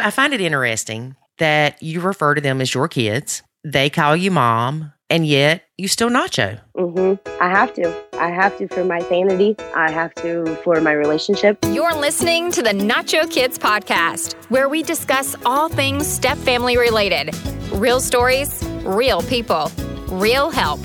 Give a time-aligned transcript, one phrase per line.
[0.00, 3.42] I find it interesting that you refer to them as your kids.
[3.64, 6.60] They call you mom, and yet you still nacho.
[6.76, 7.94] hmm I have to.
[8.14, 9.56] I have to for my sanity.
[9.74, 11.58] I have to for my relationship.
[11.66, 17.34] You're listening to the Nacho Kids podcast, where we discuss all things step family related
[17.72, 19.70] real stories, real people,
[20.08, 20.80] real help.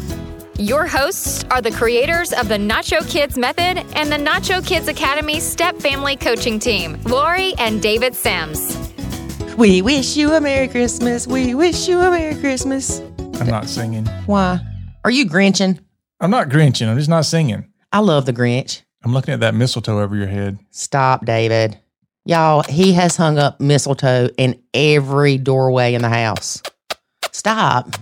[0.58, 5.40] Your hosts are the creators of the Nacho Kids Method and the Nacho Kids Academy
[5.40, 8.94] Step Family Coaching Team, Lori and David Sims.
[9.58, 11.26] We wish you a Merry Christmas.
[11.26, 13.00] We wish you a Merry Christmas.
[13.40, 14.06] I'm not singing.
[14.26, 14.60] Why?
[15.06, 15.80] Are you Grinching?
[16.20, 16.90] I'm not Grinching.
[16.90, 17.72] I'm just not singing.
[17.94, 18.82] I love the Grinch.
[19.06, 20.60] I'm looking at that mistletoe over your head.
[20.72, 21.80] Stop, David.
[22.26, 26.62] Y'all, he has hung up mistletoe in every doorway in the house.
[27.32, 27.96] Stop,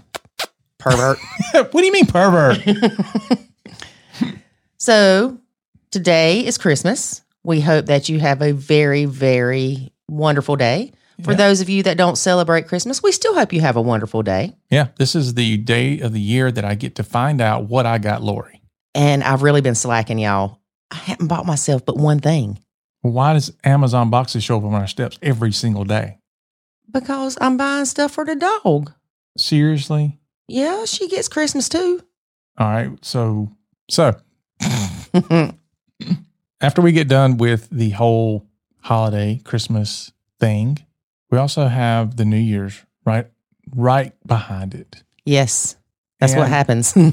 [0.80, 1.20] pervert.
[1.54, 2.68] what do you mean, pervert?
[4.78, 5.38] so,
[5.92, 7.22] today is Christmas.
[7.44, 10.94] We hope that you have a very, very wonderful day.
[11.22, 11.38] For Yeah.
[11.38, 14.56] those of you that don't celebrate Christmas, we still hope you have a wonderful day.
[14.72, 17.86] yeah, this is the day of the year that I get to find out what
[17.86, 18.62] I got Lori.
[18.96, 20.60] And I've really been slacking, y'all.
[20.92, 22.60] I haven't bought myself but one thing
[23.02, 26.18] Why does Amazon boxes show up on our steps every single day?
[26.92, 28.92] because I'm buying stuff for the dog.
[29.38, 30.20] Seriously?
[30.48, 32.02] Yeah, she gets Christmas too.
[32.58, 32.92] All right.
[33.04, 33.50] So,
[33.90, 34.16] so
[36.62, 38.46] after we get done with the whole
[38.82, 40.80] holiday Christmas thing,
[41.34, 43.26] we also have the New Year's right
[43.76, 45.02] right behind it.
[45.26, 45.76] yes,
[46.20, 46.96] that's what happens.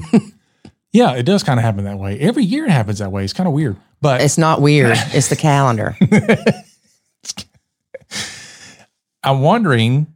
[0.93, 2.19] Yeah, it does kind of happen that way.
[2.19, 3.23] Every year it happens that way.
[3.23, 3.77] It's kind of weird.
[4.01, 5.95] But it's not weird, it's the calendar.
[9.23, 10.13] I'm wondering,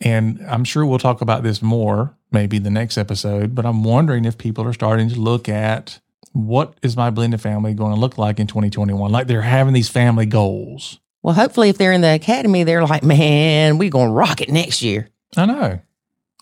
[0.00, 4.24] and I'm sure we'll talk about this more maybe the next episode, but I'm wondering
[4.24, 6.00] if people are starting to look at
[6.32, 9.12] what is my blended family going to look like in 2021?
[9.12, 10.98] Like they're having these family goals.
[11.22, 14.48] Well, hopefully, if they're in the academy, they're like, man, we're going to rock it
[14.48, 15.08] next year.
[15.36, 15.80] I know.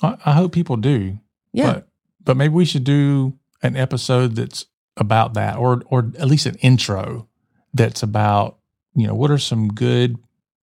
[0.02, 1.18] I, I hope people do.
[1.52, 1.72] Yeah.
[1.72, 1.88] But,
[2.22, 6.54] but maybe we should do an episode that's about that or or at least an
[6.56, 7.26] intro
[7.72, 8.58] that's about,
[8.94, 10.16] you know, what are some good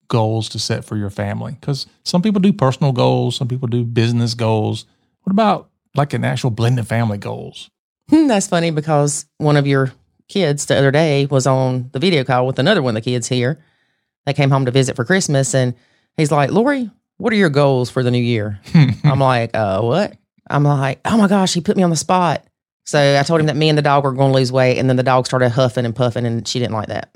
[0.07, 1.57] goals to set for your family?
[1.61, 4.85] Cuz some people do personal goals, some people do business goals.
[5.23, 7.69] What about like an actual blended family goals?
[8.09, 9.91] Hmm, That's funny because one of your
[10.29, 13.28] kids the other day was on the video call with another one of the kids
[13.28, 13.59] here.
[14.25, 15.73] They came home to visit for Christmas and
[16.17, 18.59] he's like, Lori, what are your goals for the new year?
[19.03, 20.15] I'm like, uh, what?
[20.49, 22.43] I'm like, oh my gosh, he put me on the spot.
[22.85, 24.77] So I told him that me and the dog were going to lose weight.
[24.77, 27.09] And then the dog started huffing and puffing and she didn't like that.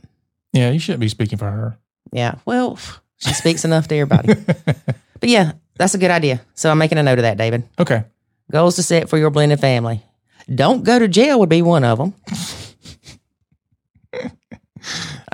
[0.53, 1.77] yeah, you shouldn't be speaking for her.
[2.11, 2.35] Yeah.
[2.45, 2.77] Well,
[3.17, 4.35] she speaks enough to everybody.
[5.21, 6.41] But yeah, that's a good idea.
[6.55, 7.63] So I'm making a note of that, David.
[7.79, 8.03] okay.
[8.51, 10.03] Goals to set for your blended family.
[10.53, 12.13] Don't go to jail would be one of them.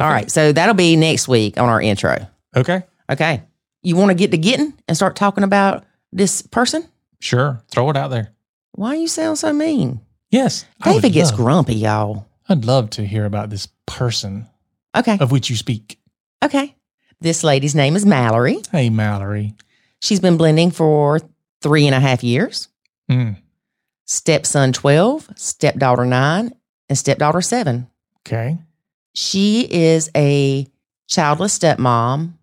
[0.02, 0.30] All right.
[0.32, 2.28] So that'll be next week on our intro.
[2.56, 2.84] Okay.
[3.10, 3.44] Okay.
[3.84, 6.88] You want to get to getting and start talking about this person?
[7.20, 7.62] Sure.
[7.72, 8.32] Throw it out there.
[8.74, 10.02] Why you sound so mean?
[10.30, 10.66] Yes.
[10.84, 12.28] David gets love- grumpy, y'all.
[12.50, 14.48] I'd love to hear about this person
[14.96, 15.18] Okay.
[15.20, 16.00] of which you speak.
[16.44, 16.76] Okay.
[17.22, 18.60] This lady's name is Mallory.
[18.72, 19.56] Hey, Mallory.
[20.00, 21.20] She's been blending for
[21.62, 22.68] three and a half years.
[23.10, 23.38] Mm,
[24.06, 26.52] Stepson 12, stepdaughter 9,
[26.90, 27.88] and stepdaughter 7.
[28.28, 28.58] okay.
[29.14, 30.68] She is a
[31.08, 32.34] childless stepmom,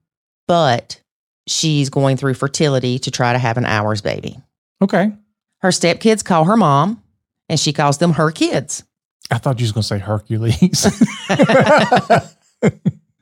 [0.46, 1.00] but
[1.46, 4.36] she's going through fertility to try to have an ours baby.
[4.82, 5.12] Okay.
[5.60, 7.02] Her stepkids call her mom,
[7.48, 8.84] and she calls them her kids.
[9.30, 10.86] I thought you was going to say Hercules.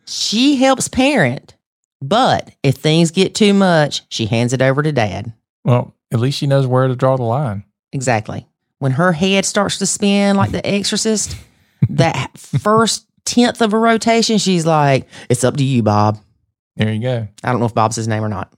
[0.09, 1.57] She helps parent,
[2.01, 5.33] but if things get too much, she hands it over to dad.
[5.65, 7.65] well, at least she knows where to draw the line.
[7.93, 8.47] Exactly.
[8.79, 11.37] When her head starts to spin like the exorcist,
[11.89, 16.19] that first tenth of a rotation, she's like, It's up to you, Bob.
[16.77, 17.29] There you go.
[17.45, 18.53] I don't know if Bob's his name or not.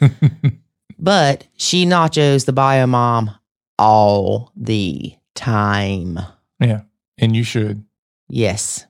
[0.98, 3.30] But she nachos the bio mom
[3.78, 6.18] all the time.
[6.60, 6.82] yeah.
[7.18, 7.84] And you should.
[8.28, 8.86] Yes.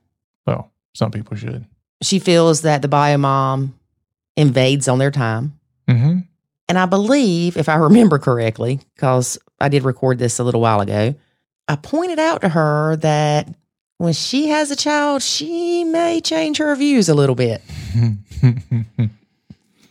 [0.47, 1.67] Well, some people should.
[2.03, 3.79] She feels that the bio mom
[4.37, 5.59] invades on their time.
[5.89, 6.21] Mm-hmm.
[6.69, 10.81] And I believe, if I remember correctly, because I did record this a little while
[10.81, 11.15] ago,
[11.69, 13.49] I pointed out to her that
[13.99, 17.63] when she has a child, she may change her views a little bit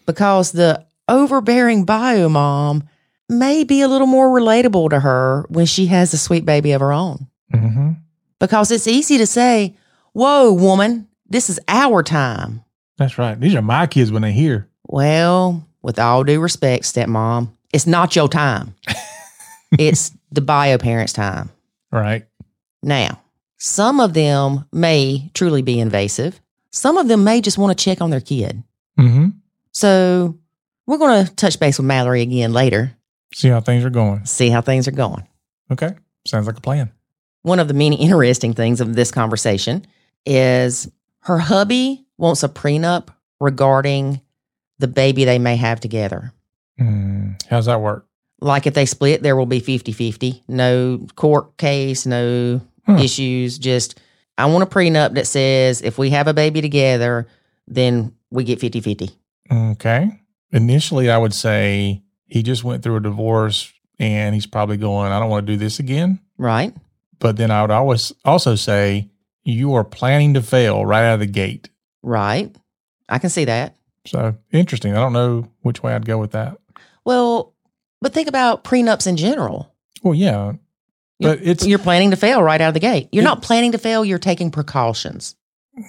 [0.05, 2.83] because the overbearing bio mom
[3.27, 6.81] may be a little more relatable to her when she has a sweet baby of
[6.81, 7.27] her own.
[7.53, 7.91] mm-hmm.
[8.39, 9.75] Because it's easy to say,
[10.13, 12.63] Whoa, woman, this is our time.
[12.97, 13.39] That's right.
[13.39, 14.69] These are my kids when they hear.
[14.87, 18.75] Well, with all due respect, stepmom, it's not your time.
[19.79, 21.49] it's the bio parents' time.
[21.91, 22.25] Right.
[22.83, 23.21] Now,
[23.65, 26.39] some of them may truly be invasive.
[26.69, 28.61] Some of them may just want to check on their kid.
[28.99, 29.29] Mm-hmm.
[29.71, 30.37] So
[30.85, 32.95] we're going to touch base with Mallory again later,
[33.33, 34.23] See how things are going.
[34.25, 35.27] see how things are going.
[35.71, 35.95] Okay.
[36.27, 36.91] Sounds like a plan.
[37.41, 39.87] One of the many interesting things of this conversation
[40.27, 40.87] is
[41.21, 43.07] her hubby wants a prenup
[43.39, 44.21] regarding
[44.77, 46.33] the baby they may have together.
[46.77, 47.31] Hmm.
[47.49, 48.05] How's that work?
[48.41, 50.43] Like if they split, there will be 50 50.
[50.47, 52.97] No court case, no Hmm.
[52.97, 53.57] issues.
[53.57, 53.99] Just,
[54.37, 57.27] I want a prenup that says if we have a baby together,
[57.67, 59.09] then we get 50 50.
[59.51, 60.19] Okay.
[60.51, 65.19] Initially, I would say he just went through a divorce and he's probably going, I
[65.19, 66.19] don't want to do this again.
[66.37, 66.73] Right?
[67.19, 69.09] But then I would always also say,
[69.43, 71.69] you are planning to fail right out of the gate.
[72.01, 72.55] Right.
[73.07, 73.75] I can see that.
[74.05, 74.93] So interesting.
[74.93, 76.57] I don't know which way I'd go with that.
[77.03, 77.53] Well,
[78.01, 79.73] but think about prenups in general.
[80.03, 80.53] Well, yeah,
[81.19, 83.09] but it's You're planning to fail right out of the gate.
[83.11, 85.35] You're It- not planning to fail, you're taking precautions,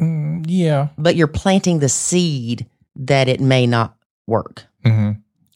[0.01, 0.89] mm, yeah.
[0.99, 3.97] but you're planting the seed that it may not
[4.27, 4.65] work.
[4.85, 5.13] hmm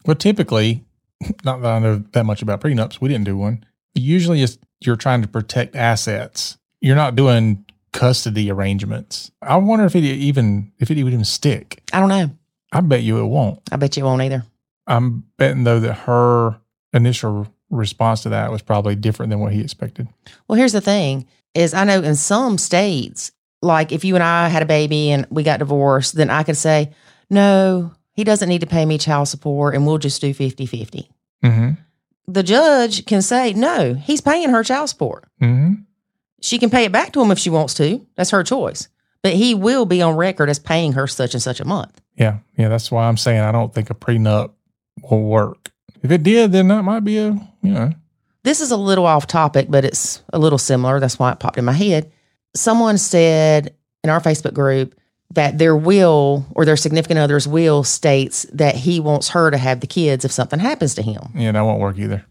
[0.06, 0.84] Well, typically,
[1.44, 3.00] not that I know that much about prenups.
[3.00, 3.64] We didn't do one.
[3.94, 6.56] Usually, it's you're trying to protect assets.
[6.80, 9.30] You're not doing custody arrangements.
[9.42, 11.82] I wonder if it even if it would even stick.
[11.92, 12.30] I don't know.
[12.72, 13.60] I bet you it won't.
[13.72, 14.44] I bet you won't either.
[14.86, 16.56] I'm betting though that her
[16.94, 20.08] initial response to that was probably different than what he expected.
[20.48, 23.32] Well, here's the thing is I know in some states,
[23.62, 26.56] like if you and I had a baby and we got divorced, then I could
[26.56, 26.92] say,
[27.28, 31.10] no, he doesn't need to pay me child support and we'll just do 50 50.
[31.44, 31.70] Mm-hmm.
[32.28, 35.26] The judge can say, no, he's paying her child support.
[35.40, 35.82] Mm-hmm.
[36.40, 38.06] She can pay it back to him if she wants to.
[38.16, 38.88] That's her choice.
[39.22, 42.00] But he will be on record as paying her such and such a month.
[42.16, 42.68] Yeah, yeah.
[42.68, 44.52] That's why I'm saying I don't think a prenup
[45.02, 45.70] will work.
[46.02, 47.32] If it did, then that might be a
[47.62, 47.92] you know.
[48.42, 50.98] This is a little off topic, but it's a little similar.
[50.98, 52.10] That's why it popped in my head.
[52.54, 54.94] Someone said in our Facebook group
[55.32, 59.80] that their will or their significant other's will states that he wants her to have
[59.80, 61.22] the kids if something happens to him.
[61.34, 62.24] Yeah, that won't work either.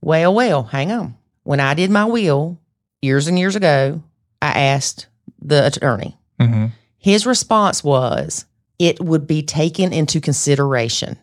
[0.00, 1.16] Well, well, hang on.
[1.44, 2.58] When I did my will
[3.00, 4.02] years and years ago,
[4.40, 5.06] I asked
[5.40, 6.18] the attorney.
[6.40, 6.66] Mm-hmm.
[6.98, 8.46] His response was
[8.78, 11.18] it would be taken into consideration,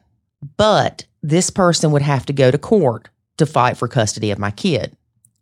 [0.58, 4.52] but this person would have to go to court to fight for custody of my
[4.52, 4.96] kid.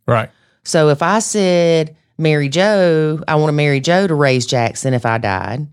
[0.06, 0.30] Right.
[0.64, 5.06] So if I said, Mary Joe, I want to marry Joe to raise Jackson if
[5.06, 5.68] I died,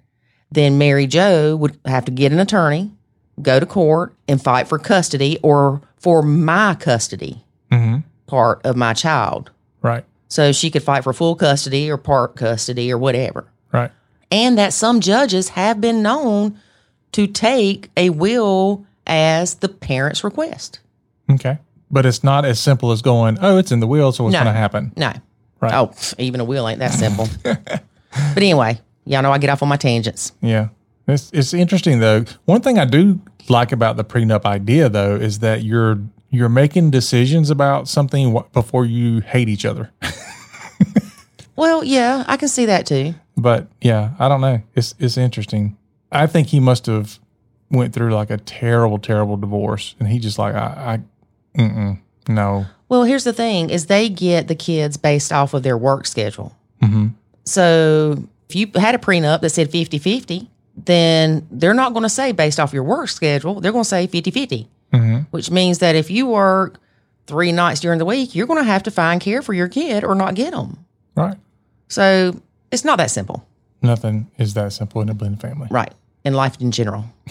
[0.52, 2.92] then Mary Joe would have to get an attorney,
[3.42, 7.42] go to court, and fight for custody or for my custody
[7.72, 7.98] Mm-hmm.
[8.28, 9.50] part of my child.
[9.82, 10.06] Right.
[10.30, 13.52] So she could fight for full custody or part custody or whatever.
[13.74, 13.92] Right.
[14.32, 16.60] And that some judges have been known
[17.14, 20.80] to take a will as the parent's request.
[21.30, 21.58] Okay.
[21.92, 24.44] But it's not as simple as going, oh, it's in the wheel, so what's No.
[24.44, 24.92] going to happen?
[24.98, 25.14] No.
[25.62, 25.74] Right.
[25.74, 27.28] Oh, even a wheel ain't that simple.
[27.44, 27.82] but
[28.38, 30.32] anyway, y'all know I get off on my tangents.
[30.42, 30.70] Yeah.
[31.08, 32.26] It's it's interesting though.
[32.46, 36.00] One thing I do like about the prenup idea though is that you're
[36.32, 39.92] you're making decisions about something before you hate each other.
[41.58, 43.16] Well, yeah, I can see that too.
[43.38, 44.62] But yeah, I don't know.
[44.76, 45.78] It's it's interesting.
[46.12, 47.18] I think he must have
[47.72, 51.00] went through like a terrible, terrible divorce, and he just like I,
[51.58, 51.92] I
[52.28, 52.66] no.
[52.90, 56.56] Well, here's the thing is they get the kids based off of their work schedule.
[56.82, 57.08] Mm-hmm.
[57.46, 62.32] So if you had a prenup that said 50-50, then they're not going to say
[62.32, 63.60] based off your work schedule.
[63.62, 65.18] They're going to say 50-50, Mm-hmm.
[65.32, 66.80] which means that if you work
[67.28, 70.04] three nights during the week, you're going to have to find care for your kid
[70.04, 70.86] or not get them.
[71.16, 71.36] Right.
[71.90, 72.40] So
[72.72, 73.46] it's not that simple.
[73.82, 75.68] Nothing is that simple in a blended family.
[75.70, 75.92] Right.
[76.26, 77.06] In life in general.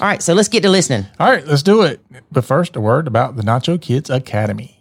[0.00, 0.22] All right.
[0.22, 1.06] So let's get to listening.
[1.18, 2.00] All right, let's do it.
[2.30, 4.78] But first, a word about the Nacho Kids Academy.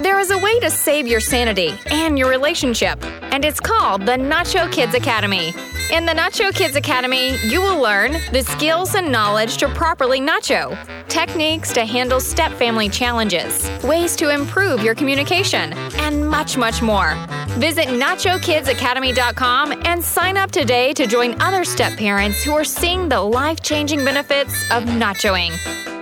[0.00, 3.02] There is a way to save your sanity and your relationship,
[3.32, 5.52] and it's called the Nacho Kids Academy.
[5.92, 10.76] In the Nacho Kids Academy, you will learn the skills and knowledge to properly nacho,
[11.08, 17.14] techniques to handle step family challenges, ways to improve your communication, and much, much more.
[17.50, 23.20] Visit NachoKidsAcademy.com and sign up today to join other step parents who are seeing the
[23.20, 25.52] life changing benefits of nachoing.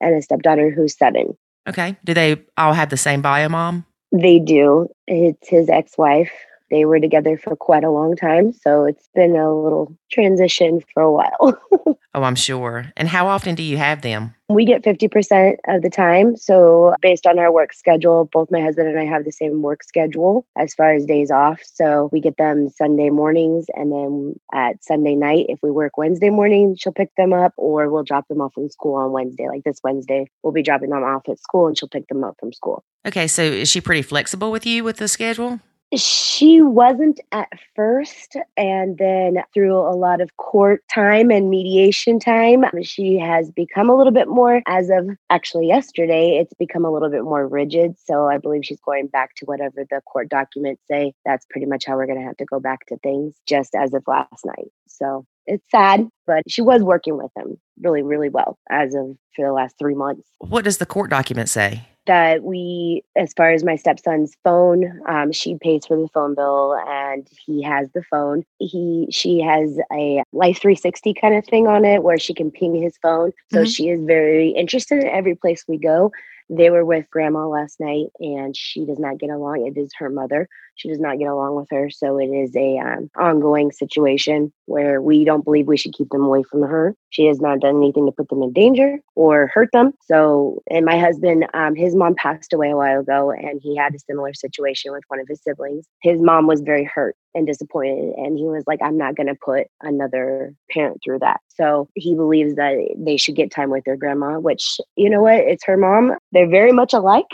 [0.00, 1.36] and a stepdaughter who's seven.
[1.68, 1.94] Okay.
[2.06, 3.84] Do they all have the same bio mom?
[4.12, 4.88] They do.
[5.06, 6.32] It's his ex wife.
[6.70, 8.52] They were together for quite a long time.
[8.52, 11.58] So it's been a little transition for a while.
[12.14, 12.92] oh, I'm sure.
[12.96, 14.34] And how often do you have them?
[14.50, 16.34] We get 50% of the time.
[16.34, 19.82] So, based on our work schedule, both my husband and I have the same work
[19.82, 21.60] schedule as far as days off.
[21.62, 26.30] So, we get them Sunday mornings and then at Sunday night, if we work Wednesday
[26.30, 29.48] morning, she'll pick them up or we'll drop them off from school on Wednesday.
[29.48, 32.36] Like this Wednesday, we'll be dropping them off at school and she'll pick them up
[32.40, 32.84] from school.
[33.06, 33.26] Okay.
[33.26, 35.60] So, is she pretty flexible with you with the schedule?
[35.94, 42.64] She wasn't at first, and then through a lot of court time and mediation time,
[42.82, 44.62] she has become a little bit more.
[44.66, 47.94] As of actually yesterday, it's become a little bit more rigid.
[48.04, 51.14] So I believe she's going back to whatever the court documents say.
[51.24, 53.94] That's pretty much how we're going to have to go back to things just as
[53.94, 54.68] of last night.
[54.88, 59.46] So it's sad, but she was working with him really, really well as of for
[59.46, 60.28] the last three months.
[60.38, 61.88] What does the court document say?
[62.08, 66.74] That we, as far as my stepson's phone, um, she pays for the phone bill
[66.88, 68.44] and he has the phone.
[68.58, 72.74] He, she has a Life 360 kind of thing on it where she can ping
[72.74, 73.32] his phone.
[73.52, 73.66] So mm-hmm.
[73.66, 76.10] she is very interested in every place we go.
[76.50, 79.66] They were with grandma last night and she does not get along.
[79.66, 80.48] It is her mother.
[80.78, 81.90] She does not get along with her.
[81.90, 86.24] So it is a um, ongoing situation where we don't believe we should keep them
[86.24, 86.94] away from her.
[87.10, 89.92] She has not done anything to put them in danger or hurt them.
[90.02, 93.94] So, and my husband, um, his mom passed away a while ago and he had
[93.94, 95.86] a similar situation with one of his siblings.
[96.02, 98.14] His mom was very hurt and disappointed.
[98.16, 101.40] And he was like, I'm not going to put another parent through that.
[101.48, 105.38] So he believes that they should get time with their grandma, which, you know what,
[105.38, 106.16] it's her mom.
[106.32, 107.26] They're very much alike,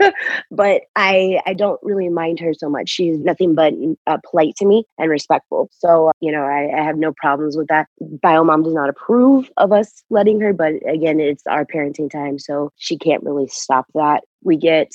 [0.50, 2.91] but I, I don't really mind her so much.
[2.92, 3.72] She's nothing but
[4.06, 5.70] uh, polite to me and respectful.
[5.72, 7.86] So, you know, I, I have no problems with that.
[8.00, 12.38] Bio mom does not approve of us letting her, but again, it's our parenting time.
[12.38, 14.90] So she can't really stop that we get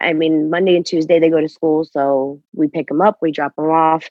[0.00, 3.30] i mean monday and tuesday they go to school so we pick them up we
[3.30, 4.08] drop them off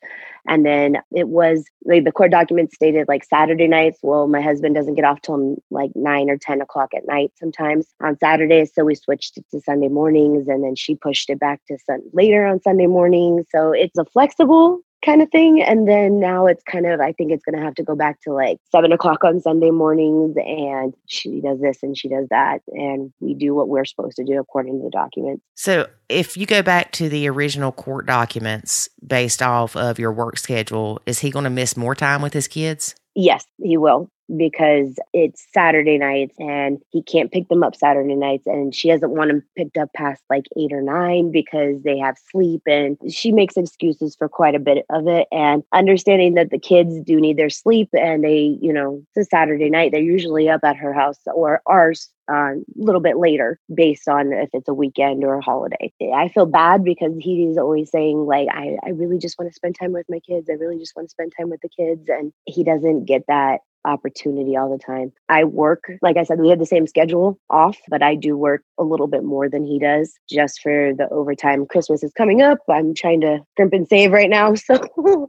[0.47, 3.99] and then it was like the court documents stated like saturday nights.
[4.01, 7.87] Well my husband doesn't get off till like 9 or 10 o'clock at night sometimes
[8.01, 11.61] on saturdays so we switched it to sunday mornings and then she pushed it back
[11.67, 13.45] to sun- later on sunday morning.
[13.49, 15.61] So it's a flexible kind of thing.
[15.61, 18.21] And then now it's kind of, I think it's going to have to go back
[18.21, 20.35] to like seven o'clock on Sunday mornings.
[20.37, 22.59] And she does this and she does that.
[22.69, 25.43] And we do what we're supposed to do according to the documents.
[25.55, 30.37] So if you go back to the original court documents based off of your work
[30.37, 32.95] schedule, is he going to miss more time with his kids?
[33.15, 38.45] Yes, he will because it's Saturday nights and he can't pick them up Saturday nights.
[38.45, 42.17] And she doesn't want them picked up past like eight or nine because they have
[42.31, 42.61] sleep.
[42.67, 45.27] And she makes excuses for quite a bit of it.
[45.31, 49.29] And understanding that the kids do need their sleep and they, you know, it's a
[49.29, 53.57] Saturday night, they're usually up at her house or ours a uh, little bit later
[53.73, 55.93] based on if it's a weekend or a holiday.
[56.13, 59.77] I feel bad because he's always saying like I, I really just want to spend
[59.79, 60.49] time with my kids.
[60.49, 63.61] I really just want to spend time with the kids and he doesn't get that
[63.87, 65.11] opportunity all the time.
[65.29, 68.63] I work, like I said, we have the same schedule off, but I do work
[68.77, 71.65] a little bit more than he does just for the overtime.
[71.65, 72.59] Christmas is coming up.
[72.69, 74.53] I'm trying to crimp and save right now.
[74.67, 75.27] So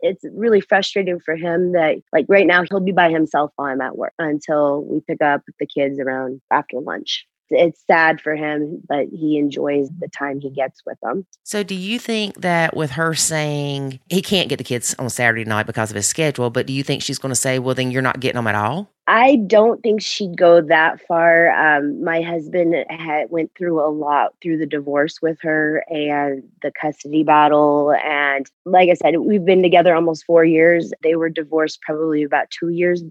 [0.00, 3.80] it's really frustrating for him that, like, right now, he'll be by himself while I'm
[3.80, 8.82] at work until we pick up the kids around after lunch it's sad for him,
[8.88, 11.26] but he enjoys the time he gets with them.
[11.42, 15.44] So, do you think that with her saying he can't get the kids on Saturday
[15.44, 17.90] night because of his schedule, but do you think she's going to say, well, then
[17.90, 18.90] you're not getting them at all?
[19.06, 21.50] I don't think she'd go that far.
[21.50, 26.70] Um, my husband had went through a lot through the divorce with her and the
[26.70, 27.92] custody battle.
[27.92, 30.92] And like I said, we've been together almost four years.
[31.02, 33.02] They were divorced probably about two years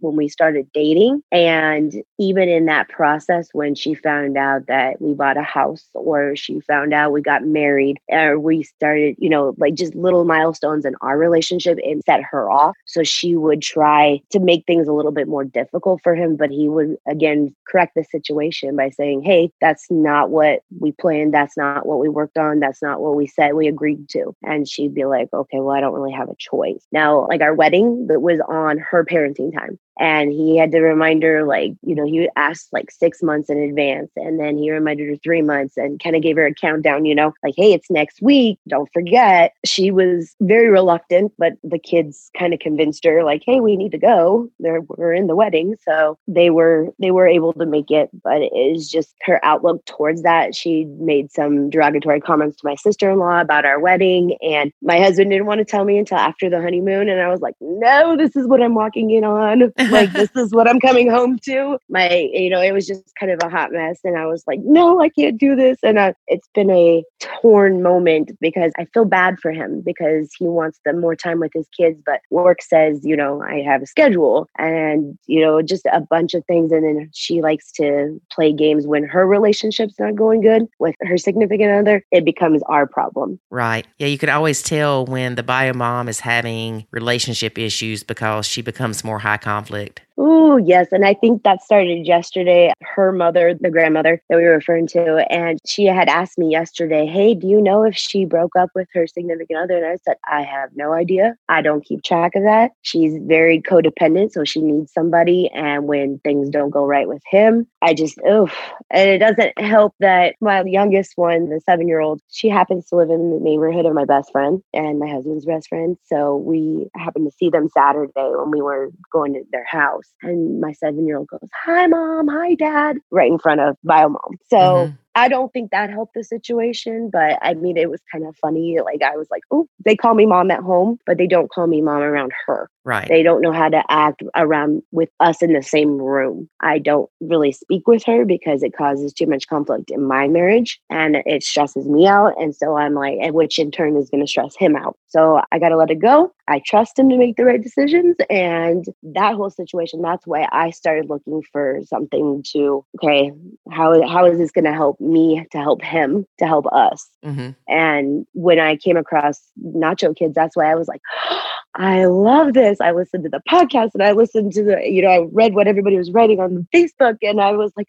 [0.00, 1.22] when we started dating.
[1.30, 6.34] And even in that process, when she found out that we bought a house or
[6.34, 10.84] she found out we got married or we started, you know, like just little milestones
[10.84, 12.74] in our relationship, it set her off.
[12.86, 16.36] So she would try to make things a little bit more more difficult for him,
[16.36, 21.34] but he would again correct the situation by saying, Hey, that's not what we planned.
[21.34, 22.60] That's not what we worked on.
[22.60, 24.32] That's not what we said we agreed to.
[24.44, 26.86] And she'd be like, Okay, well, I don't really have a choice.
[26.92, 31.22] Now, like our wedding that was on her parenting time and he had to remind
[31.22, 35.08] her like you know he asked like six months in advance and then he reminded
[35.08, 37.90] her three months and kind of gave her a countdown you know like hey it's
[37.90, 39.52] next week don't forget.
[39.64, 43.92] She was very reluctant but the kids kind of convinced her like hey we need
[43.92, 44.48] to go.
[44.58, 45.76] There we're in the wedding.
[45.88, 49.84] So they were they were able to make it but it is just her outlook
[49.86, 50.54] towards that.
[50.54, 55.46] She made some derogatory comments to my sister-in-law about our wedding and my husband didn't
[55.46, 58.46] want to tell me until after the honeymoon and i was like no this is
[58.46, 61.78] what i'm walking in on like this is what I'm coming home to.
[61.88, 64.00] My, you know, it was just kind of a hot mess.
[64.04, 65.78] And I was like, no, I can't do this.
[65.82, 70.46] And uh, it's been a torn moment because I feel bad for him because he
[70.46, 73.86] wants the more time with his kids, but work says, you know, I have a
[73.86, 76.72] schedule and, you know, just a bunch of things.
[76.72, 81.16] And then she likes to play games when her relationship's not going good with her
[81.16, 82.04] significant other.
[82.10, 83.40] It becomes our problem.
[83.50, 83.86] Right.
[83.98, 84.08] Yeah.
[84.08, 89.04] You could always tell when the bio mom is having relationship issues because she becomes
[89.04, 90.03] more high conflict conflict.
[90.16, 90.88] Oh, yes.
[90.92, 92.72] And I think that started yesterday.
[92.82, 97.04] Her mother, the grandmother that we were referring to, and she had asked me yesterday,
[97.06, 99.76] Hey, do you know if she broke up with her significant other?
[99.76, 101.34] And I said, I have no idea.
[101.48, 102.70] I don't keep track of that.
[102.82, 105.50] She's very codependent, so she needs somebody.
[105.52, 108.48] And when things don't go right with him, I just, oh,
[108.90, 112.96] and it doesn't help that my youngest one, the seven year old, she happens to
[112.96, 115.96] live in the neighborhood of my best friend and my husband's best friend.
[116.04, 120.14] So we happened to see them Saturday when we were going to their house house.
[120.22, 122.28] And my seven year old goes, Hi, mom.
[122.28, 124.38] Hi, dad, right in front of bio mom.
[124.48, 124.94] So mm-hmm.
[125.14, 128.78] I don't think that helped the situation, but I mean, it was kind of funny.
[128.84, 131.66] Like, I was like, oh, they call me mom at home, but they don't call
[131.66, 132.68] me mom around her.
[132.84, 133.08] Right.
[133.08, 136.50] They don't know how to act around with us in the same room.
[136.60, 140.78] I don't really speak with her because it causes too much conflict in my marriage
[140.90, 142.34] and it stresses me out.
[142.38, 144.98] And so I'm like, which in turn is going to stress him out.
[145.06, 146.32] So I got to let it go.
[146.46, 148.16] I trust him to make the right decisions.
[148.28, 153.32] And that whole situation, that's why I started looking for something to, okay,
[153.70, 157.08] how, how is this going to help me to help him to help us?
[157.24, 157.50] Mm-hmm.
[157.68, 161.02] And when I came across Nacho Kids, that's why I was like,
[161.76, 162.80] I love this.
[162.80, 165.66] I listened to the podcast and I listened to the, you know, I read what
[165.66, 167.86] everybody was writing on Facebook and I was like,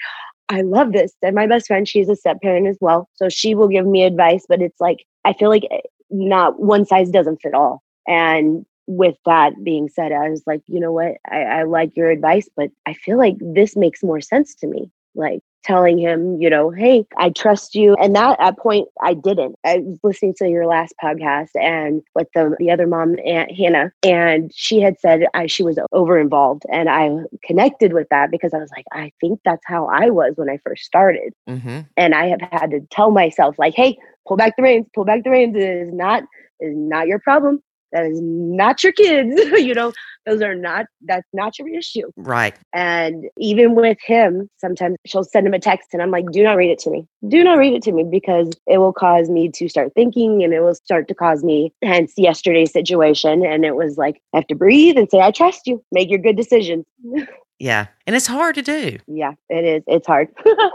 [0.50, 1.14] I love this.
[1.22, 3.10] And my best friend, she's a step parent as well.
[3.14, 6.86] So she will give me advice, but it's like, I feel like eh, not one
[6.86, 7.82] size doesn't fit all.
[8.08, 11.18] And with that being said, I was like, you know what?
[11.30, 14.92] I, I like your advice, but I feel like this makes more sense to me.
[15.16, 17.96] Like, telling him, you know, hey, I trust you.
[17.96, 19.56] And that at point I didn't.
[19.66, 23.92] I was listening to your last podcast and with the the other mom, Aunt Hannah,
[24.04, 27.10] and she had said I, she was over involved, and I
[27.44, 30.60] connected with that because I was like, I think that's how I was when I
[30.64, 31.82] first started, mm-hmm.
[31.98, 35.24] and I have had to tell myself like, hey, pull back the reins, pull back
[35.24, 35.56] the reins.
[35.56, 36.24] It is not
[36.60, 37.62] is not your problem
[37.96, 39.92] that is not your kids you know
[40.26, 42.10] those are not that's not your issue.
[42.18, 42.56] Right.
[42.74, 46.58] And even with him sometimes she'll send him a text and i'm like do not
[46.58, 47.08] read it to me.
[47.28, 50.54] Do not read it to me because it will cause me to start thinking and
[50.54, 53.46] it will start to cause me hence yesterday's situation.
[53.46, 55.84] And it was like i have to breathe and say i trust you.
[55.92, 56.86] Make your good decisions
[57.60, 57.88] Yeah.
[58.06, 58.98] And it's hard to do.
[59.08, 59.84] Yeah, it is.
[59.88, 60.28] It's hard.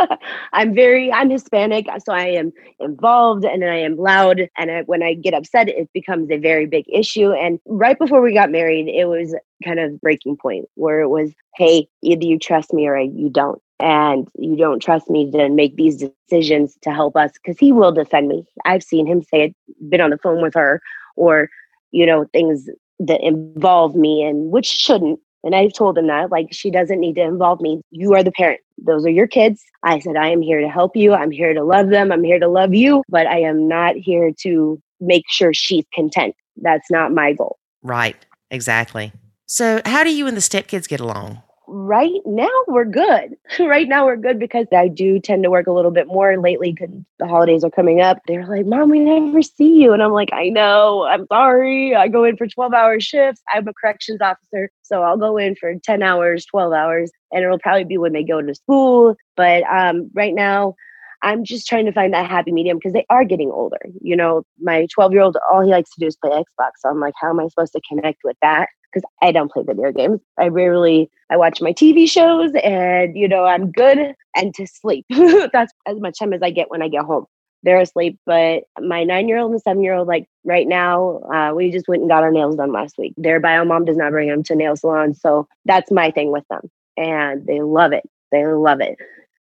[0.52, 1.86] I'm very, I'm Hispanic.
[1.88, 4.48] Uh, so I am involved and I am loud.
[4.56, 7.32] And I, when I get upset, it becomes a very big issue.
[7.32, 11.32] And right before we got married, it was kind of breaking point where it was,
[11.56, 13.60] hey, either you trust me or you don't.
[13.78, 17.92] And you don't trust me to make these decisions to help us because he will
[17.92, 18.44] defend me.
[18.66, 19.56] I've seen him say it,
[19.88, 20.82] been on the phone with her
[21.16, 21.48] or,
[21.90, 26.48] you know, things that involve me and which shouldn't and I've told him that, like,
[26.52, 27.80] she doesn't need to involve me.
[27.90, 28.60] You are the parent.
[28.78, 29.62] Those are your kids.
[29.82, 31.14] I said, I am here to help you.
[31.14, 32.12] I'm here to love them.
[32.12, 36.34] I'm here to love you, but I am not here to make sure she's content.
[36.56, 37.58] That's not my goal.
[37.82, 38.16] Right.
[38.50, 39.12] Exactly.
[39.46, 41.42] So, how do you and the stepkids get along?
[41.70, 43.36] Right now we're good.
[43.60, 46.72] right now we're good because I do tend to work a little bit more lately
[46.72, 48.18] because the holidays are coming up.
[48.26, 49.92] They're like, Mom, we never see you.
[49.92, 51.94] And I'm like, I know, I'm sorry.
[51.94, 53.40] I go in for 12 hour shifts.
[53.52, 54.70] I'm a corrections officer.
[54.82, 58.24] So I'll go in for 10 hours, 12 hours, and it'll probably be when they
[58.24, 59.14] go to school.
[59.36, 60.74] But um, right now,
[61.22, 63.80] I'm just trying to find that happy medium because they are getting older.
[64.00, 66.70] You know, my 12 year old, all he likes to do is play Xbox.
[66.78, 68.68] So I'm like, how am I supposed to connect with that?
[68.92, 70.20] because I don't play video games.
[70.38, 75.06] I rarely I watch my TV shows and you know I'm good and to sleep.
[75.10, 77.26] That's as much time as I get when I get home.
[77.62, 81.52] They're asleep, but my nine year old and seven year old, like right now, uh,
[81.54, 83.12] we just went and got our nails done last week.
[83.18, 86.44] Their bio mom does not bring them to nail salons, so that's my thing with
[86.48, 88.04] them, and they love it.
[88.32, 88.96] They love it.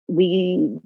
[0.08, 0.80] We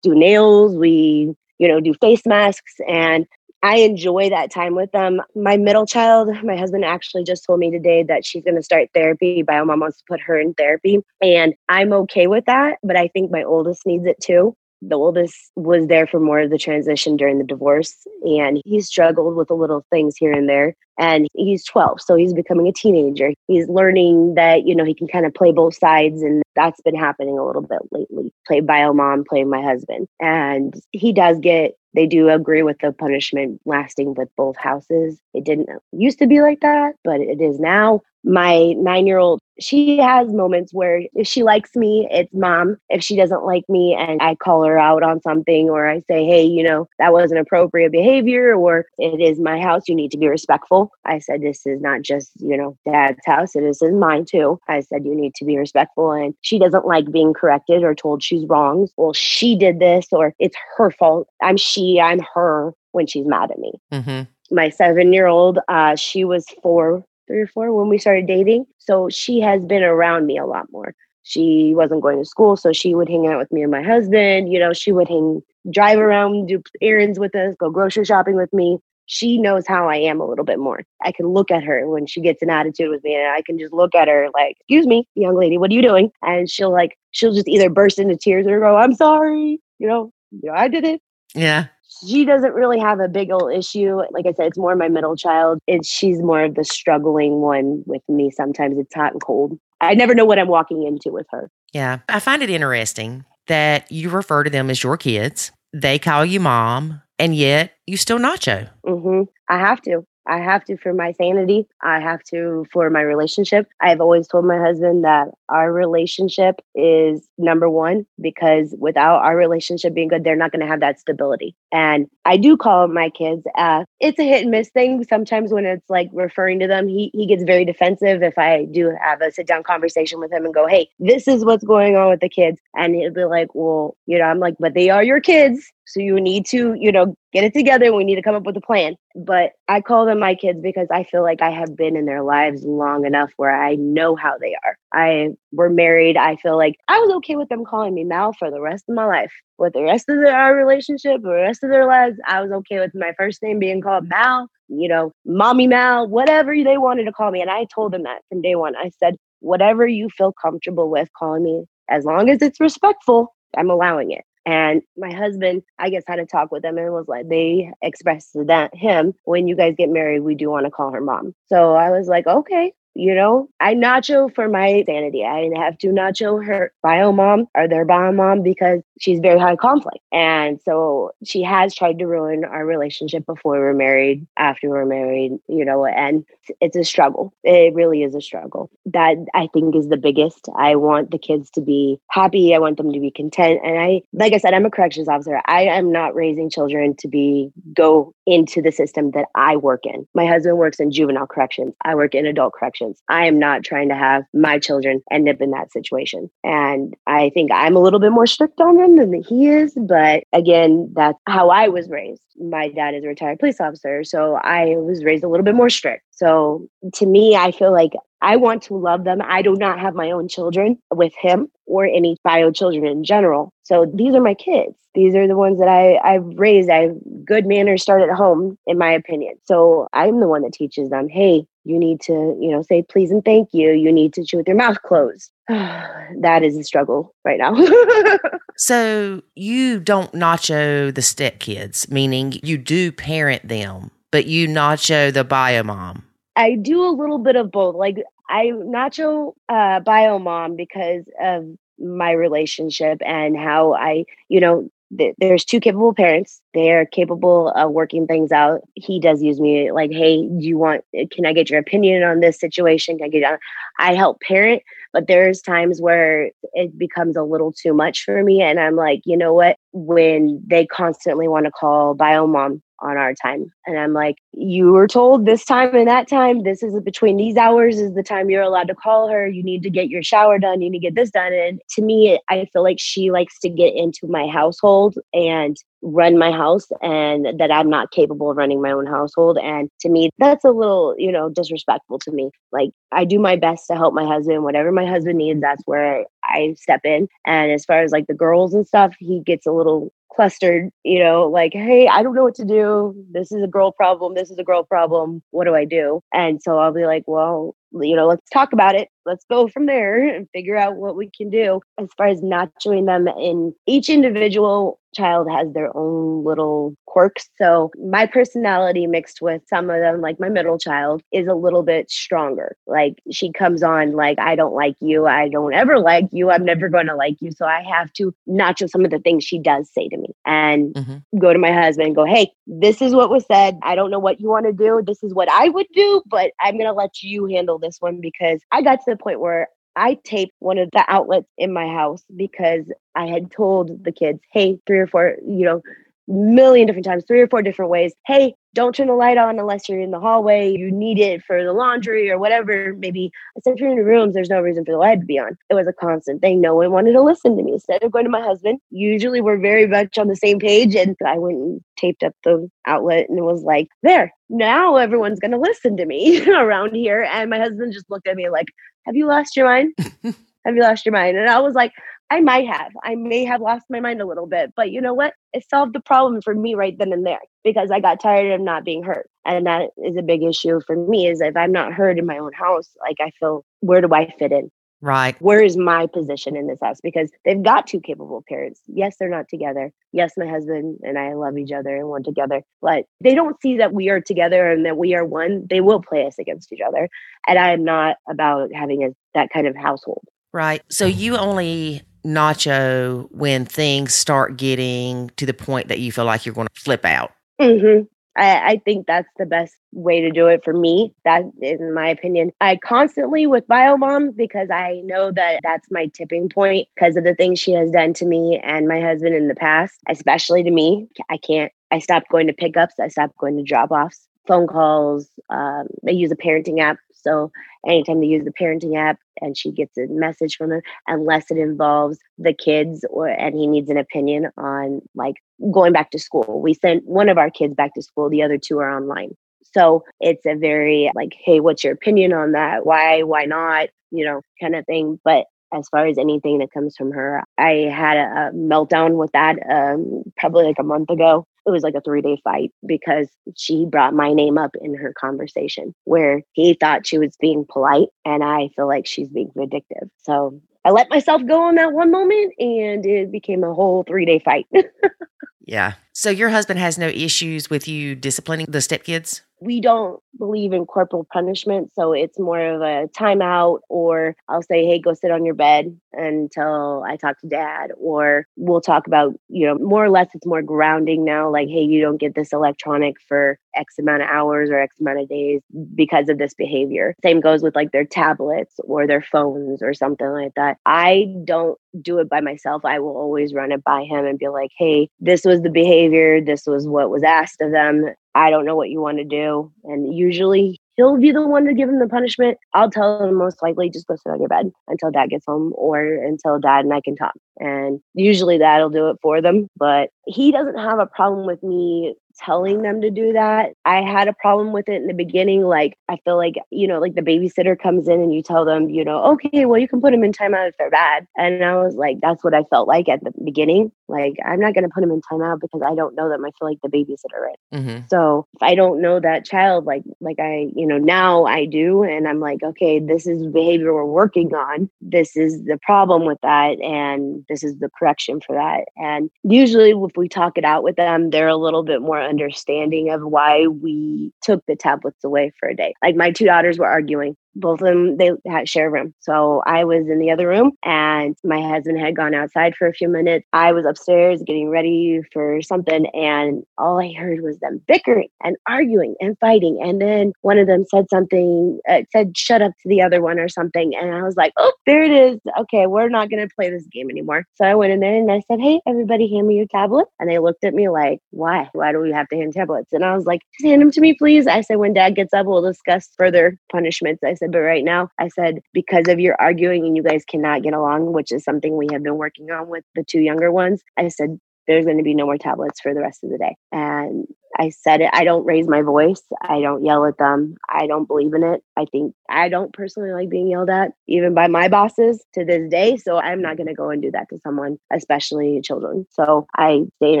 [0.02, 0.76] do nails.
[0.76, 3.26] We you know do face masks and
[3.62, 5.20] I enjoy that time with them.
[5.34, 8.88] My middle child, my husband actually just told me today that she's going to start
[8.94, 9.42] therapy.
[9.42, 11.00] Bio mom wants to put her in therapy.
[11.20, 12.78] And I'm okay with that.
[12.82, 14.54] But I think my oldest needs it too.
[14.82, 17.94] The oldest was there for more of the transition during the divorce.
[18.22, 20.74] And he struggled with the little things here and there.
[20.98, 22.00] And he's 12.
[22.00, 23.32] So he's becoming a teenager.
[23.46, 26.22] He's learning that, you know, he can kind of play both sides.
[26.22, 28.32] And that's been happening a little bit lately.
[28.46, 30.06] Play bio mom, play my husband.
[30.20, 35.20] And he does get they do agree with the punishment lasting with both houses.
[35.34, 39.40] It didn't used to be like that, but it is now my nine year old,
[39.60, 42.76] she has moments where if she likes me, it's mom.
[42.88, 46.24] If she doesn't like me and I call her out on something or I say,
[46.24, 50.18] hey, you know, that wasn't appropriate behavior or it is my house, you need to
[50.18, 50.90] be respectful.
[51.04, 54.60] I said, this is not just, you know, dad's house, it is mine too.
[54.68, 56.12] I said, you need to be respectful.
[56.12, 58.88] And she doesn't like being corrected or told she's wrong.
[58.96, 61.28] Well, she did this or it's her fault.
[61.42, 61.56] I'm
[62.00, 63.72] I'm her when she's mad at me.
[63.92, 64.54] Mm-hmm.
[64.54, 68.66] My seven year old, uh, she was four three or four when we started dating.
[68.78, 70.94] So she has been around me a lot more.
[71.22, 74.50] She wasn't going to school, so she would hang out with me and my husband.
[74.50, 78.52] You know, she would hang, drive around, do errands with us, go grocery shopping with
[78.52, 78.78] me.
[79.04, 80.82] She knows how I am a little bit more.
[81.02, 83.58] I can look at her when she gets an attitude with me, and I can
[83.58, 86.72] just look at her like, "Excuse me, young lady, what are you doing?" And she'll
[86.72, 90.54] like, she'll just either burst into tears or go, "I'm sorry," you know, you know,
[90.54, 91.02] I did it.
[91.34, 91.66] Yeah.
[92.06, 94.00] She doesn't really have a big old issue.
[94.10, 95.58] Like I said, it's more my middle child.
[95.66, 98.30] It's she's more of the struggling one with me.
[98.30, 99.58] Sometimes it's hot and cold.
[99.80, 101.50] I never know what I'm walking into with her.
[101.72, 101.98] Yeah.
[102.08, 105.50] I find it interesting that you refer to them as your kids.
[105.72, 108.70] They call you mom, and yet you still nacho.
[108.86, 110.06] hmm I have to.
[110.28, 111.66] I have to for my sanity.
[111.82, 113.66] I have to for my relationship.
[113.80, 119.94] I've always told my husband that our relationship is number one because without our relationship
[119.94, 121.56] being good, they're not going to have that stability.
[121.72, 123.42] And I do call my kids.
[123.56, 125.04] Uh, it's a hit and miss thing.
[125.04, 128.94] Sometimes when it's like referring to them, he he gets very defensive if I do
[129.00, 132.10] have a sit down conversation with him and go, "Hey, this is what's going on
[132.10, 135.02] with the kids," and he'll be like, "Well, you know," I'm like, "But they are
[135.02, 137.94] your kids." So you need to, you know, get it together.
[137.94, 138.94] We need to come up with a plan.
[139.16, 142.22] But I call them my kids because I feel like I have been in their
[142.22, 144.76] lives long enough where I know how they are.
[144.92, 146.16] I were married.
[146.16, 148.94] I feel like I was okay with them calling me Mal for the rest of
[148.94, 149.32] my life.
[149.56, 152.78] With the rest of their, our relationship, the rest of their lives, I was okay
[152.78, 157.12] with my first name being called Mal, you know, mommy Mal, whatever they wanted to
[157.12, 157.40] call me.
[157.40, 158.76] And I told them that from day one.
[158.76, 163.70] I said, whatever you feel comfortable with calling me, as long as it's respectful, I'm
[163.70, 164.24] allowing it.
[164.46, 168.32] And my husband, I guess, had a talk with them and was like, they expressed
[168.32, 171.34] to that him, when you guys get married, we do want to call her mom.
[171.46, 175.24] So I was like, okay, you know, I nacho for my sanity.
[175.24, 179.54] I have to nacho her bio mom or their bio mom because she's very high
[179.54, 180.00] conflict.
[180.12, 184.76] And so she has tried to ruin our relationship before we were married, after we
[184.76, 186.24] were married, you know, and
[186.60, 187.32] it's a struggle.
[187.44, 188.68] It really is a struggle.
[188.86, 190.48] That I think is the biggest.
[190.56, 192.52] I want the kids to be happy.
[192.52, 193.60] I want them to be content.
[193.64, 195.40] And I, like I said, I'm a corrections officer.
[195.46, 200.06] I am not raising children to be go into the system that I work in.
[200.14, 201.74] My husband works in juvenile corrections.
[201.84, 202.87] I work in adult corrections.
[203.08, 206.30] I am not trying to have my children end up in that situation.
[206.44, 209.74] And I think I'm a little bit more strict on them than he is.
[209.76, 212.22] But again, that's how I was raised.
[212.40, 214.04] My dad is a retired police officer.
[214.04, 216.04] So I was raised a little bit more strict.
[216.18, 219.20] So to me, I feel like I want to love them.
[219.22, 223.52] I do not have my own children with him or any bio children in general.
[223.62, 224.74] So these are my kids.
[224.94, 226.68] These are the ones that I, I've raised.
[226.70, 226.90] I
[227.24, 229.34] good manners start at home, in my opinion.
[229.44, 233.12] So I'm the one that teaches them, hey, you need to, you know, say please
[233.12, 233.70] and thank you.
[233.70, 235.30] You need to chew with your mouth closed.
[235.48, 237.54] that is a struggle right now.
[238.58, 245.14] So you don't nacho the step kids, meaning you do parent them, but you nacho
[245.14, 246.07] the bio mom.
[246.38, 247.74] I do a little bit of both.
[247.74, 251.46] Like I nacho uh, bio mom because of
[251.80, 256.40] my relationship and how I, you know, th- there's two capable parents.
[256.54, 258.60] They're capable of working things out.
[258.76, 260.84] He does use me like, hey, do you want?
[261.10, 262.98] Can I get your opinion on this situation?
[262.98, 263.24] Can I get?
[263.24, 263.38] On?
[263.80, 268.42] I help parent, but there's times where it becomes a little too much for me,
[268.42, 269.56] and I'm like, you know what?
[269.72, 273.52] When they constantly want to call bio mom on our time.
[273.66, 277.36] And I'm like, you were told this time and that time, this is between these
[277.36, 279.26] hours is the time you're allowed to call her.
[279.26, 280.60] You need to get your shower done.
[280.60, 281.32] You need to get this done.
[281.32, 286.18] And to me, I feel like she likes to get into my household and run
[286.18, 289.38] my house and that I'm not capable of running my own household.
[289.38, 292.30] And to me, that's a little, you know, disrespectful to me.
[292.52, 294.42] Like I do my best to help my husband.
[294.42, 297.08] Whatever my husband needs, that's where I step in.
[297.26, 300.98] And as far as like the girls and stuff, he gets a little clustered, you
[300.98, 302.92] know, like, hey, I don't know what to do.
[303.12, 304.14] This is a girl problem.
[304.14, 305.22] This is a girl problem.
[305.30, 306.00] What do I do?
[306.12, 308.88] And so I'll be like, well, you know, let's talk about it.
[309.04, 311.60] Let's go from there and figure out what we can do.
[311.78, 317.28] As far as nachoing them in each individual child has their own little quirks.
[317.36, 321.62] So my personality mixed with some of them, like my middle child, is a little
[321.62, 322.56] bit stronger.
[322.66, 325.06] Like she comes on like, I don't like you.
[325.06, 326.30] I don't ever like you.
[326.30, 327.32] I'm never going to like you.
[327.32, 330.74] So I have to nacho some of the things she does say to me and
[330.74, 331.18] mm-hmm.
[331.18, 333.58] go to my husband and go, Hey, this is what was said.
[333.62, 334.82] I don't know what you want to do.
[334.84, 338.00] This is what I would do, but I'm going to let you handle this one
[338.00, 341.68] because I got to the point where I taped one of the outlets in my
[341.68, 345.62] house because I had told the kids, hey, three or four, you know,
[346.08, 347.94] million different times, three or four different ways.
[348.06, 350.50] Hey, don't turn the light on unless you're in the hallway.
[350.50, 352.74] You need it for the laundry or whatever.
[352.78, 355.18] Maybe I said, you're in the rooms, there's no reason for the light to be
[355.18, 355.36] on.
[355.50, 356.40] It was a constant thing.
[356.40, 357.52] No one wanted to listen to me.
[357.52, 360.74] Instead of going to my husband, usually we're very much on the same page.
[360.74, 365.20] And I went and taped up the outlet and it was like, there, now everyone's
[365.20, 367.08] going to listen to me around here.
[367.12, 368.46] And my husband just looked at me like,
[368.86, 369.74] have you lost your mind?
[370.02, 371.16] have you lost your mind?
[371.16, 371.72] And I was like,
[372.10, 372.72] I might have.
[372.82, 375.14] I may have lost my mind a little bit, but you know what?
[375.32, 378.40] It solved the problem for me right then and there because I got tired of
[378.40, 379.06] not being heard.
[379.24, 382.18] And that is a big issue for me is if I'm not heard in my
[382.18, 384.50] own house, like I feel where do I fit in?
[384.80, 385.20] Right.
[385.20, 386.80] Where is my position in this house?
[386.80, 388.60] Because they've got two capable parents.
[388.68, 389.72] Yes, they're not together.
[389.92, 393.58] Yes, my husband and I love each other and want together, but they don't see
[393.58, 395.46] that we are together and that we are one.
[395.50, 396.88] They will play us against each other.
[397.26, 400.04] And I am not about having a, that kind of household.
[400.32, 400.62] Right.
[400.70, 406.24] So you only nacho when things start getting to the point that you feel like
[406.24, 407.12] you're going to flip out.
[407.40, 407.84] Mm-hmm.
[408.16, 410.92] I, I, think that's the best way to do it for me.
[411.04, 416.28] That is my opinion, I constantly with BioMom because I know that that's my tipping
[416.28, 419.36] point because of the things she has done to me and my husband in the
[419.36, 420.88] past, especially to me.
[421.08, 421.52] I can't.
[421.70, 422.80] I stopped going to pickups.
[422.80, 425.08] I stopped going to drop offs phone calls.
[425.30, 426.78] Um, they use a parenting app.
[427.00, 427.30] So
[427.66, 431.38] anytime they use the parenting app and she gets a message from them, unless it
[431.38, 435.16] involves the kids or and he needs an opinion on like
[435.52, 436.40] going back to school.
[436.40, 439.10] We sent one of our kids back to school, the other two are online.
[439.54, 442.66] So it's a very like, hey, what's your opinion on that?
[442.66, 443.68] Why, why not?
[443.90, 445.00] You know, kind of thing.
[445.04, 449.36] But as far as anything that comes from her, I had a, meltdown with that
[449.50, 453.64] um, probably like a month ago it was like a three day fight because she
[453.64, 458.22] brought my name up in her conversation where he thought she was being polite and
[458.22, 459.88] I feel like she's being vindictive.
[460.02, 464.04] So I let myself go on that one moment and it became a whole three
[464.04, 464.46] day fight.
[465.40, 465.74] yeah.
[465.92, 469.22] So your husband has no issues with you disciplining the stepkids?
[469.40, 471.72] We don't believe in corporal punishment.
[471.74, 475.78] So it's more of a timeout, or I'll say, hey, go sit on your bed
[475.92, 477.70] until I talk to dad.
[477.78, 481.62] Or we'll talk about, you know, more or less it's more grounding now, like, hey,
[481.62, 485.40] you don't get this electronic for X amount of hours or X amount of days
[485.74, 486.94] because of this behavior.
[487.02, 490.58] Same goes with like their tablets or their phones or something like that.
[490.66, 492.64] I don't do it by myself.
[492.64, 496.20] I will always run it by him and be like, hey, this was the behavior.
[496.20, 497.94] This was what was asked of them.
[498.14, 499.52] I don't know what you want to do.
[499.64, 502.38] And usually he'll be the one to give him the punishment.
[502.54, 505.52] I'll tell him most likely just go sit on your bed until dad gets home
[505.56, 507.14] or until dad and I can talk.
[507.38, 509.48] And usually that'll do it for them.
[509.56, 513.52] But he doesn't have a problem with me telling them to do that.
[513.64, 515.44] I had a problem with it in the beginning.
[515.44, 518.68] Like, I feel like, you know, like the babysitter comes in and you tell them,
[518.68, 521.06] you know, okay, well, you can put them in timeout if they're bad.
[521.16, 523.70] And I was like, that's what I felt like at the beginning.
[523.86, 526.24] Like, I'm not going to put them in timeout because I don't know them.
[526.24, 527.60] I feel like the babysitter is.
[527.60, 527.86] Mm-hmm.
[527.88, 531.84] So if I don't know that child, like, like I, you know, now I do.
[531.84, 534.68] And I'm like, okay, this is behavior we're working on.
[534.80, 536.60] This is the problem with that.
[536.60, 538.64] And this is the correction for that.
[538.76, 542.90] And usually if we talk it out with them, they're a little bit more understanding
[542.90, 545.74] of why we took the tablets away for a day.
[545.82, 548.94] Like my two daughters were arguing both of them they had share a room.
[549.00, 552.72] So i was in the other room and my husband had gone outside for a
[552.72, 553.26] few minutes.
[553.32, 558.36] I was upstairs getting ready for something and all i heard was them bickering and
[558.48, 559.58] arguing and fighting.
[559.62, 563.18] And then one of them said something uh, said shut up to the other one
[563.18, 563.74] or something.
[563.74, 565.20] And i was like oh there it is.
[565.40, 567.24] Okay we're not going to play this game anymore.
[567.34, 570.10] So i went in there and i said hey everybody hand me your tablet and
[570.10, 571.48] they looked at me like why?
[571.52, 572.72] Why do we have to hand tablets?
[572.72, 574.26] And i was like just hand them to me please.
[574.26, 577.02] I said when dad gets up we'll discuss further punishments.
[577.04, 580.42] I said, but right now, I said, because of your arguing and you guys cannot
[580.42, 583.62] get along, which is something we have been working on with the two younger ones,
[583.76, 586.34] I said, there's going to be no more tablets for the rest of the day.
[586.50, 587.06] And
[587.38, 587.90] I said it.
[587.92, 589.02] I don't raise my voice.
[589.22, 590.36] I don't yell at them.
[590.48, 591.42] I don't believe in it.
[591.58, 595.50] I think I don't personally like being yelled at, even by my bosses to this
[595.50, 595.76] day.
[595.76, 598.86] So I'm not going to go and do that to someone, especially children.
[598.90, 600.00] So I stay in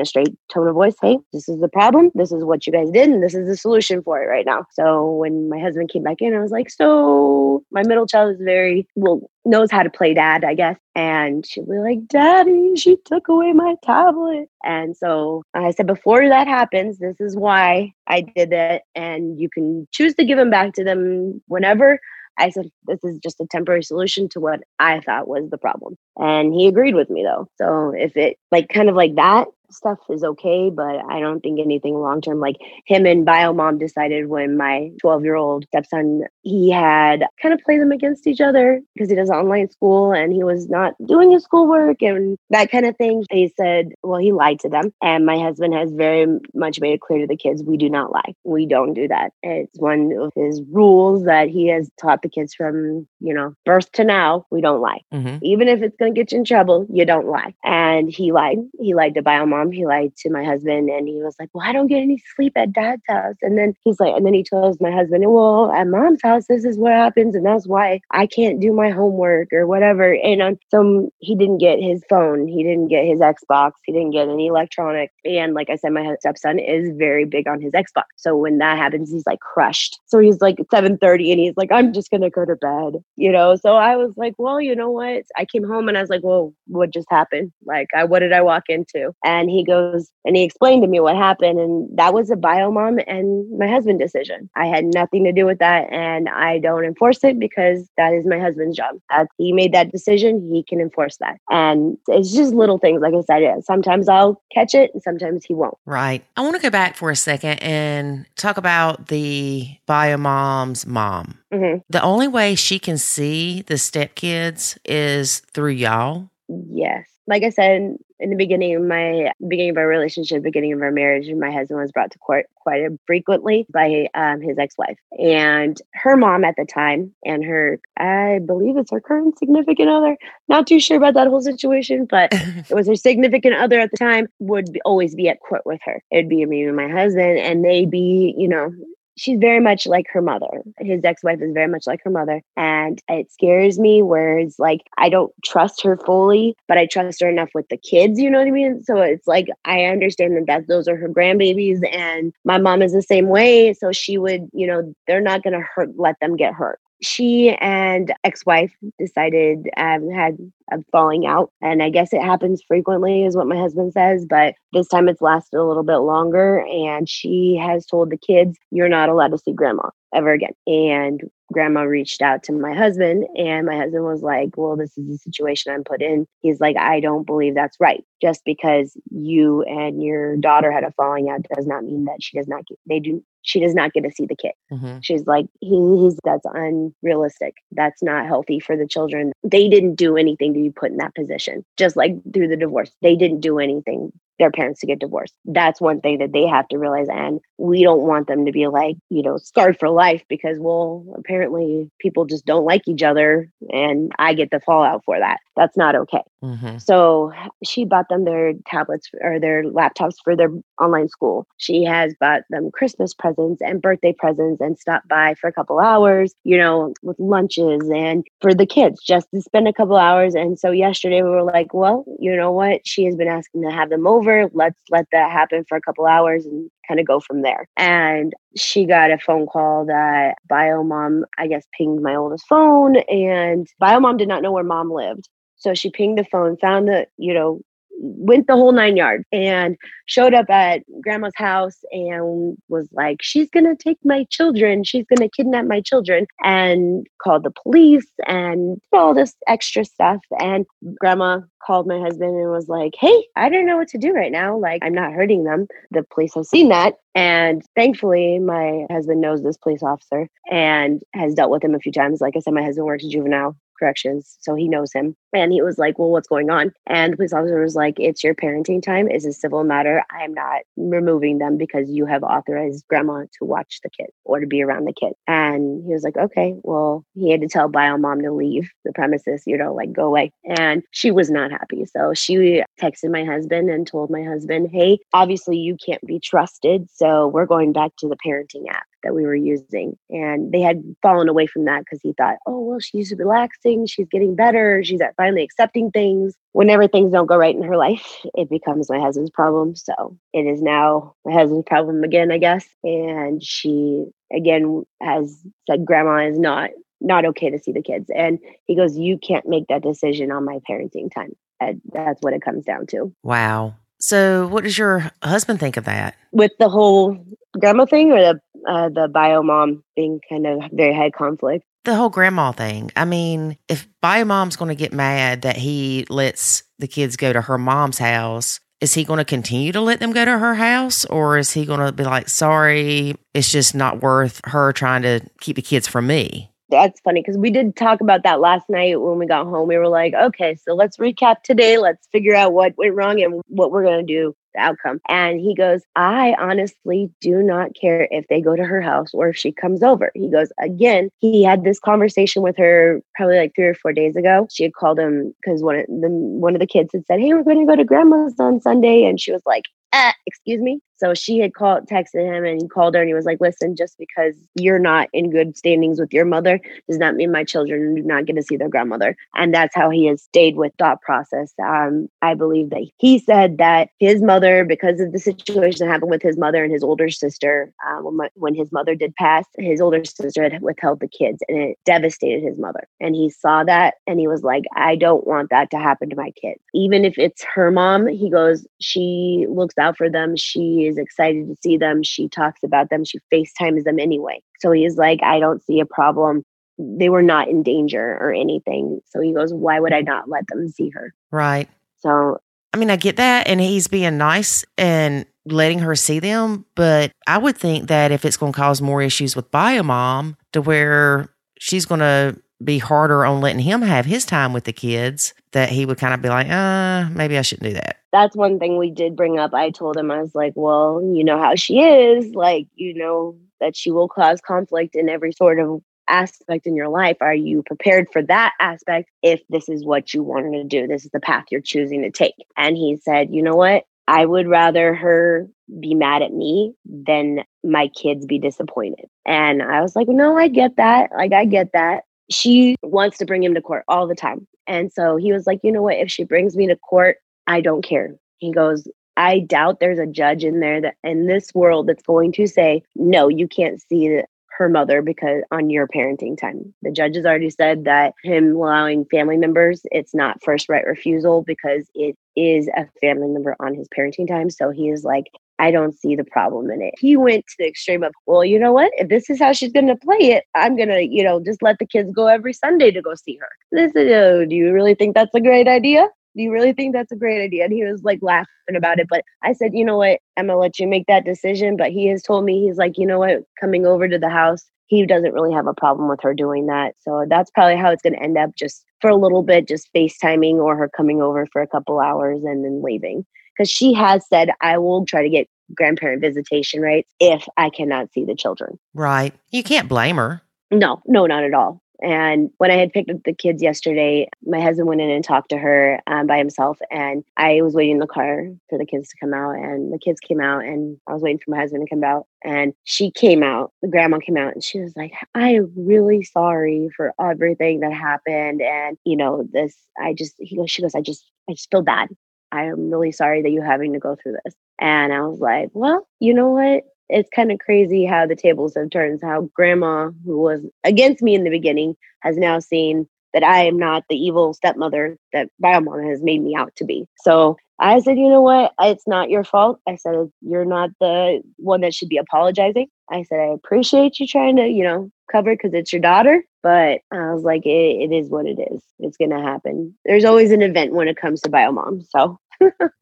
[0.00, 2.10] a straight tone of voice, hey, this is the problem.
[2.14, 4.66] This is what you guys did, and this is the solution for it right now.
[4.72, 8.40] So when my husband came back in, I was like, so my middle child is
[8.40, 10.76] very, well, knows how to play dad, I guess.
[10.94, 14.48] And she'll be like, Daddy, she took away my tablet.
[14.64, 18.82] And so I said, before that happens, this is why I did it.
[18.94, 22.00] And you can choose to give them back to them whenever.
[22.38, 25.96] I said, this is just a temporary solution to what I thought was the problem.
[26.16, 27.48] And he agreed with me though.
[27.56, 31.60] So if it like kind of like that, stuff is okay, but I don't think
[31.60, 32.40] anything long term.
[32.40, 37.60] Like him and Biomom decided when my 12 year old stepson, he had kind of
[37.60, 41.30] played them against each other because he does online school and he was not doing
[41.30, 43.24] his schoolwork and that kind of thing.
[43.30, 44.92] They said, well, he lied to them.
[45.02, 48.12] And my husband has very much made it clear to the kids, we do not
[48.12, 48.34] lie.
[48.44, 49.32] We don't do that.
[49.42, 53.90] It's one of his rules that he has taught the kids from, you know, birth
[53.92, 54.46] to now.
[54.50, 55.00] We don't lie.
[55.12, 55.38] Mm-hmm.
[55.42, 57.54] Even if it's going to get you in trouble, you don't lie.
[57.64, 58.58] And he lied.
[58.80, 61.66] He lied to Biomom mom, he lied to my husband and he was like, Well,
[61.66, 63.36] I don't get any sleep at dad's house.
[63.42, 66.64] And then he's like, and then he tells my husband, Well, at mom's house, this
[66.64, 67.34] is what happens.
[67.34, 70.14] And that's why I can't do my homework or whatever.
[70.14, 74.10] And on some, he didn't get his phone, he didn't get his Xbox, he didn't
[74.10, 75.10] get any electronic.
[75.24, 78.04] And like I said, my stepson is very big on his Xbox.
[78.16, 79.98] So when that happens, he's like crushed.
[80.06, 83.56] So he's like 7:30 and he's like, I'm just gonna go to bed, you know.
[83.56, 85.24] So I was like, Well, you know what?
[85.36, 87.52] I came home and I was like, Well, what just happened?
[87.64, 89.12] Like I what did I walk into?
[89.24, 91.58] And and he goes and he explained to me what happened.
[91.58, 94.50] And that was a bio mom and my husband decision.
[94.54, 95.90] I had nothing to do with that.
[95.90, 98.96] And I don't enforce it because that is my husband's job.
[99.10, 101.38] As he made that decision, he can enforce that.
[101.48, 103.00] And it's just little things.
[103.00, 105.78] Like I said, sometimes I'll catch it and sometimes he won't.
[105.86, 106.22] Right.
[106.36, 111.38] I want to go back for a second and talk about the bio mom's mom.
[111.52, 111.78] Mm-hmm.
[111.88, 116.28] The only way she can see the stepkids is through y'all.
[116.48, 120.82] Yes like I said in the beginning of my beginning of our relationship, beginning of
[120.82, 125.80] our marriage, my husband was brought to court quite frequently by um, his ex-wife and
[125.94, 130.16] her mom at the time, and her I believe it's her current significant other.
[130.48, 133.96] Not too sure about that whole situation, but it was her significant other at the
[133.96, 136.02] time would be, always be at court with her.
[136.10, 138.72] It'd be me and my husband, and they'd be you know
[139.18, 140.62] she's very much like her mother.
[140.78, 142.42] His ex-wife is very much like her mother.
[142.56, 147.20] And it scares me where it's like I don't trust her fully, but I trust
[147.20, 148.82] her enough with the kids, you know what I mean?
[148.84, 152.92] So it's like I understand that, that those are her grandbabies and my mom is
[152.92, 153.74] the same way.
[153.74, 158.12] So she would, you know, they're not gonna hurt let them get hurt she and
[158.24, 160.36] ex-wife decided um, had
[160.72, 164.54] a falling out and i guess it happens frequently is what my husband says but
[164.72, 168.88] this time it's lasted a little bit longer and she has told the kids you're
[168.88, 170.52] not allowed to see grandma ever again.
[170.66, 175.08] And grandma reached out to my husband and my husband was like well this is
[175.08, 176.26] the situation i'm put in.
[176.40, 178.04] He's like i don't believe that's right.
[178.20, 182.36] Just because you and your daughter had a falling out does not mean that she
[182.36, 184.52] does not get they do she does not get to see the kid.
[184.70, 184.98] Mm-hmm.
[185.00, 187.54] She's like, he's that's unrealistic.
[187.72, 189.32] That's not healthy for the children.
[189.42, 191.64] They didn't do anything to be put in that position.
[191.78, 195.34] Just like through the divorce, they didn't do anything their parents to get divorced.
[195.44, 197.08] That's one thing that they have to realize.
[197.08, 201.04] And we don't want them to be like, you know, scarred for life because, well,
[201.16, 205.38] apparently people just don't like each other and I get the fallout for that.
[205.56, 206.22] That's not okay.
[206.42, 206.78] Mm-hmm.
[206.78, 207.32] So
[207.64, 211.46] she bought them their tablets or their laptops for their online school.
[211.56, 215.80] She has bought them Christmas presents and birthday presents and stopped by for a couple
[215.80, 220.34] hours, you know, with lunches and for the kids just to spend a couple hours.
[220.34, 222.86] And so yesterday we were like, well, you know what?
[222.86, 224.48] She has been asking to have them over.
[224.52, 227.68] Let's let that happen for a couple hours and kind of go from there.
[227.76, 232.96] And she got a phone call that Bio Mom, I guess, pinged my oldest phone,
[232.96, 235.28] and Bio Mom did not know where mom lived.
[235.58, 237.60] So she pinged the phone, found the, you know,
[238.00, 243.50] went the whole nine yards and showed up at grandma's house and was like, She's
[243.50, 249.14] gonna take my children, she's gonna kidnap my children, and called the police and all
[249.14, 250.20] this extra stuff.
[250.38, 250.66] And
[251.00, 254.32] grandma called my husband and was like, Hey, I don't know what to do right
[254.32, 254.56] now.
[254.56, 255.66] Like, I'm not hurting them.
[255.90, 256.94] The police have seen that.
[257.14, 261.92] And thankfully, my husband knows this police officer and has dealt with him a few
[261.92, 262.20] times.
[262.20, 265.16] Like I said, my husband works juvenile corrections, so he knows him.
[265.32, 266.72] And he was like, Well, what's going on?
[266.86, 269.08] And police officer was like, It's your parenting time.
[269.08, 270.02] It's a civil matter.
[270.10, 274.40] I am not removing them because you have authorized grandma to watch the kid or
[274.40, 275.12] to be around the kid.
[275.26, 278.92] And he was like, Okay, well, he had to tell bio mom to leave the
[278.92, 280.32] premises, you know, like go away.
[280.44, 281.84] And she was not happy.
[281.84, 286.88] So she texted my husband and told my husband, Hey, obviously you can't be trusted.
[286.94, 288.86] So we're going back to the parenting app.
[289.02, 289.96] That we were using.
[290.10, 294.08] And they had fallen away from that because he thought, oh, well, she's relaxing, she's
[294.10, 296.34] getting better, she's finally accepting things.
[296.52, 299.76] Whenever things don't go right in her life, it becomes my husband's problem.
[299.76, 302.66] So it is now my husband's problem again, I guess.
[302.82, 306.70] And she again has said grandma is not
[307.00, 308.10] not okay to see the kids.
[308.14, 311.32] And he goes, You can't make that decision on my parenting time.
[311.60, 313.12] And that's what it comes down to.
[313.22, 313.74] Wow.
[314.00, 316.14] So, what does your husband think of that?
[316.30, 317.18] With the whole
[317.58, 321.64] grandma thing or the uh, the bio mom being kind of very high conflict?
[321.84, 322.90] The whole grandma thing.
[322.96, 327.32] I mean, if bio mom's going to get mad that he lets the kids go
[327.32, 330.54] to her mom's house, is he going to continue to let them go to her
[330.54, 335.02] house or is he going to be like, sorry, it's just not worth her trying
[335.02, 336.50] to keep the kids from me?
[336.70, 339.68] that's funny because we did talk about that last night when we got home.
[339.68, 341.78] We were like, okay, so let's recap today.
[341.78, 345.00] Let's figure out what went wrong and what we're going to do the outcome.
[345.08, 349.28] And he goes, I honestly do not care if they go to her house or
[349.28, 350.10] if she comes over.
[350.14, 354.16] He goes, again, he had this conversation with her probably like three or four days
[354.16, 354.46] ago.
[354.50, 357.34] She had called him because one of the one of the kids had said, Hey,
[357.34, 359.04] we're going to go to grandma's on Sunday.
[359.04, 360.80] And she was like, uh, excuse me.
[360.98, 363.76] So she had called, texted him, and he called her and he was like, Listen,
[363.76, 367.94] just because you're not in good standings with your mother does not mean my children
[367.94, 369.16] do not get to see their grandmother.
[369.34, 371.52] And that's how he has stayed with thought process.
[371.62, 376.10] Um, I believe that he said that his mother, because of the situation that happened
[376.10, 379.44] with his mother and his older sister, uh, when, my, when his mother did pass,
[379.56, 382.88] his older sister had withheld the kids and it devastated his mother.
[383.00, 386.16] And he saw that and he was like, I don't want that to happen to
[386.16, 386.60] my kids.
[386.74, 390.36] Even if it's her mom, he goes, she looks out for them.
[390.36, 392.02] She is excited to see them.
[392.02, 393.04] She talks about them.
[393.04, 394.40] She FaceTimes them anyway.
[394.60, 396.42] So he's like, I don't see a problem.
[396.78, 399.00] They were not in danger or anything.
[399.06, 401.12] So he goes, Why would I not let them see her?
[401.30, 401.68] Right.
[401.98, 402.38] So,
[402.72, 403.48] I mean, I get that.
[403.48, 406.64] And he's being nice and letting her see them.
[406.74, 410.36] But I would think that if it's going to cause more issues with bio mom
[410.52, 411.28] to where
[411.58, 415.68] she's going to be harder on letting him have his time with the kids, that
[415.68, 417.98] he would kind of be like, uh, maybe I shouldn't do that.
[418.12, 419.54] That's one thing we did bring up.
[419.54, 422.34] I told him, I was like, well, you know how she is.
[422.34, 426.88] Like, you know, that she will cause conflict in every sort of aspect in your
[426.88, 427.18] life.
[427.20, 430.86] Are you prepared for that aspect if this is what you wanted to do?
[430.86, 432.34] This is the path you're choosing to take.
[432.56, 433.84] And he said, you know what?
[434.08, 435.46] I would rather her
[435.78, 439.04] be mad at me than my kids be disappointed.
[439.26, 441.10] And I was like, no, I get that.
[441.14, 444.46] Like, I get that she wants to bring him to court all the time.
[444.66, 445.96] And so he was like, you know what?
[445.96, 447.16] If she brings me to court,
[447.46, 448.14] I don't care.
[448.38, 452.32] He goes, I doubt there's a judge in there that in this world that's going
[452.32, 454.22] to say, no, you can't see
[454.58, 456.74] her mother because on your parenting time.
[456.82, 461.42] The judge has already said that him allowing family members, it's not first right refusal
[461.42, 464.50] because it is a family member on his parenting time.
[464.50, 465.26] So he is like,
[465.58, 466.94] I don't see the problem in it.
[466.98, 468.92] He went to the extreme of, well, you know what?
[468.96, 471.62] If this is how she's going to play it, I'm going to, you know, just
[471.62, 473.48] let the kids go every Sunday to go see her.
[473.72, 476.08] And I said, oh, do you really think that's a great idea?
[476.36, 477.64] Do you really think that's a great idea?
[477.64, 478.46] And he was like laughing
[478.76, 479.08] about it.
[479.10, 480.20] But I said, you know what?
[480.36, 481.76] I'm going to let you make that decision.
[481.76, 483.42] But he has told me, he's like, you know what?
[483.60, 486.94] Coming over to the house, he doesn't really have a problem with her doing that.
[487.00, 489.88] So that's probably how it's going to end up just for a little bit, just
[489.94, 493.26] FaceTiming or her coming over for a couple hours and then leaving
[493.58, 498.12] because she has said, I will try to get grandparent visitation rights if I cannot
[498.12, 498.78] see the children.
[498.94, 499.34] Right.
[499.50, 500.42] You can't blame her.
[500.70, 501.82] No, no, not at all.
[502.00, 505.48] And when I had picked up the kids yesterday, my husband went in and talked
[505.48, 506.78] to her um, by himself.
[506.92, 509.56] And I was waiting in the car for the kids to come out.
[509.56, 512.26] And the kids came out, and I was waiting for my husband to come out.
[512.44, 516.22] And she came out, the grandma came out, and she was like, I am really
[516.22, 518.62] sorry for everything that happened.
[518.62, 521.82] And, you know, this, I just, he goes, she goes, I just, I just feel
[521.82, 522.10] bad.
[522.52, 524.54] I am really sorry that you're having to go through this.
[524.78, 526.84] And I was like, well, you know what?
[527.08, 529.20] It's kind of crazy how the tables have turned.
[529.22, 533.78] How grandma, who was against me in the beginning, has now seen that I am
[533.78, 537.06] not the evil stepmother that Biomama has made me out to be.
[537.22, 538.72] So I said, you know what?
[538.80, 539.80] It's not your fault.
[539.86, 542.88] I said, you're not the one that should be apologizing.
[543.10, 546.42] I said, I appreciate you trying to, you know, cover because it's your daughter.
[546.62, 548.82] But I was like, it, it is what it is.
[548.98, 549.94] It's going to happen.
[550.04, 552.04] There's always an event when it comes to biomom.
[552.08, 552.38] So,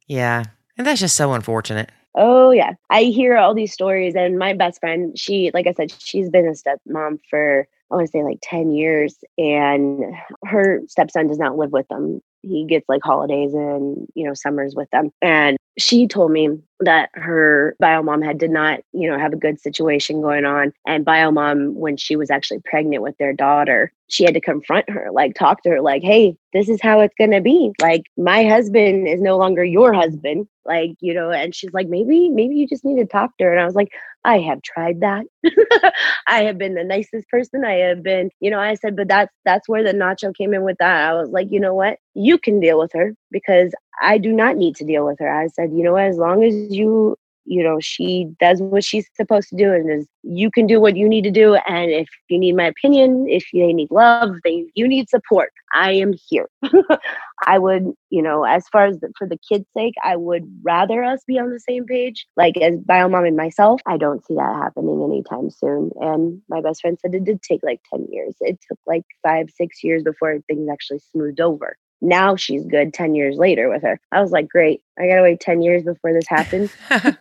[0.06, 0.44] yeah.
[0.76, 1.90] And that's just so unfortunate.
[2.14, 2.74] Oh, yeah.
[2.90, 4.14] I hear all these stories.
[4.14, 8.06] And my best friend, she, like I said, she's been a stepmom for, I want
[8.06, 9.16] to say like 10 years.
[9.38, 10.14] And
[10.44, 14.74] her stepson does not live with them he gets like holidays and you know summers
[14.74, 15.10] with them.
[15.22, 16.48] And she told me
[16.80, 20.72] that her bio mom had did not you know have a good situation going on.
[20.86, 24.88] And bio mom when she was actually pregnant with their daughter she had to confront
[24.88, 27.72] her like talk to her like hey this is how it's going to be.
[27.82, 30.46] Like my husband is no longer your husband.
[30.64, 33.52] Like you know and she's like maybe maybe you just need to talk to her.
[33.52, 33.92] And i was like
[34.24, 35.24] i have tried that.
[36.26, 37.64] I have been the nicest person.
[37.64, 40.62] I have been you know i said but that's that's where the nacho came in
[40.62, 41.08] with that.
[41.10, 44.56] I was like you know what you can deal with her because i do not
[44.56, 45.30] need to deal with her.
[45.30, 47.16] I said you know as long as you
[47.48, 50.96] you know she does what she's supposed to do and is you can do what
[50.96, 51.54] you need to do.
[51.68, 55.92] And if you need my opinion if they need love they you need support i
[55.92, 56.48] am here.
[57.46, 61.04] I would you know as far as the, for the kids sake i would rather
[61.04, 62.26] us be on the same page.
[62.36, 65.90] Like as bio mom and myself i don't see that happening anytime soon.
[66.00, 68.34] And my best friend said it did take like 10 years.
[68.40, 73.14] It took like five six years before things actually smoothed over now she's good 10
[73.14, 74.00] years later with her.
[74.12, 74.82] I was like, great.
[74.98, 76.72] I got to wait 10 years before this happens.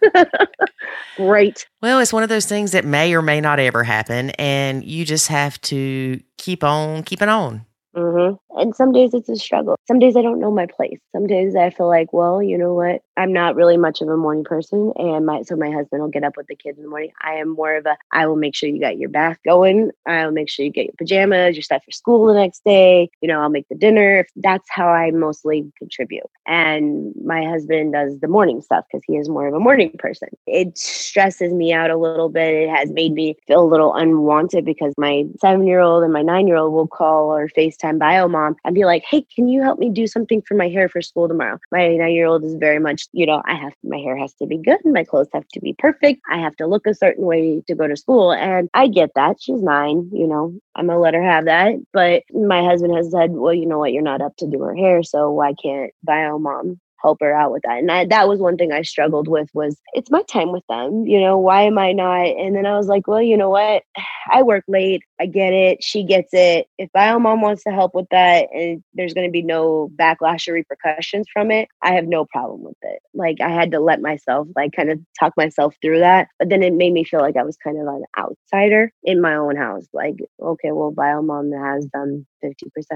[1.15, 1.67] great.
[1.81, 4.31] Well, it's one of those things that may or may not ever happen.
[4.31, 7.64] And you just have to keep on keeping on.
[7.95, 8.59] Mm-hmm.
[8.59, 9.77] And some days it's a struggle.
[9.87, 10.99] Some days I don't know my place.
[11.13, 13.01] Some days I feel like, well, you know what?
[13.17, 14.91] I'm not really much of a morning person.
[14.97, 17.11] And my so my husband will get up with the kids in the morning.
[17.21, 19.91] I am more of a I will make sure you got your bath going.
[20.05, 23.09] I'll make sure you get your pajamas, your stuff for school the next day.
[23.21, 24.25] You know, I'll make the dinner.
[24.35, 26.25] That's how I mostly contribute.
[26.45, 30.29] And my husband does the morning stuff because he is more of a morning person.
[30.47, 32.53] It stresses me out a little bit.
[32.53, 36.21] It has made me feel a little unwanted because my seven year old and my
[36.21, 39.47] nine year old will call or FaceTime bio mom mom and be like, hey, can
[39.47, 41.59] you help me do something for my hair for school tomorrow?
[41.71, 44.45] My nine year old is very much, you know, I have my hair has to
[44.45, 47.61] be good, my clothes have to be perfect, I have to look a certain way
[47.67, 48.31] to go to school.
[48.31, 49.37] And I get that.
[49.39, 51.75] She's nine, you know, I'm gonna let her have that.
[51.93, 54.75] But my husband has said, well, you know what, you're not up to do her
[54.75, 57.77] hair, so why can't bio mom help her out with that.
[57.77, 61.05] And I, that was one thing I struggled with was it's my time with them.
[61.05, 62.25] You know, why am I not?
[62.25, 63.83] And then I was like, well, you know what?
[64.33, 65.03] I work late.
[65.19, 65.83] I get it.
[65.83, 66.67] She gets it.
[66.79, 70.47] If bio mom wants to help with that and there's going to be no backlash
[70.47, 72.99] or repercussions from it, I have no problem with it.
[73.13, 76.29] Like I had to let myself like kind of talk myself through that.
[76.39, 79.35] But then it made me feel like I was kind of an outsider in my
[79.35, 79.85] own house.
[79.93, 82.53] Like, okay, well, bio mom has them 50%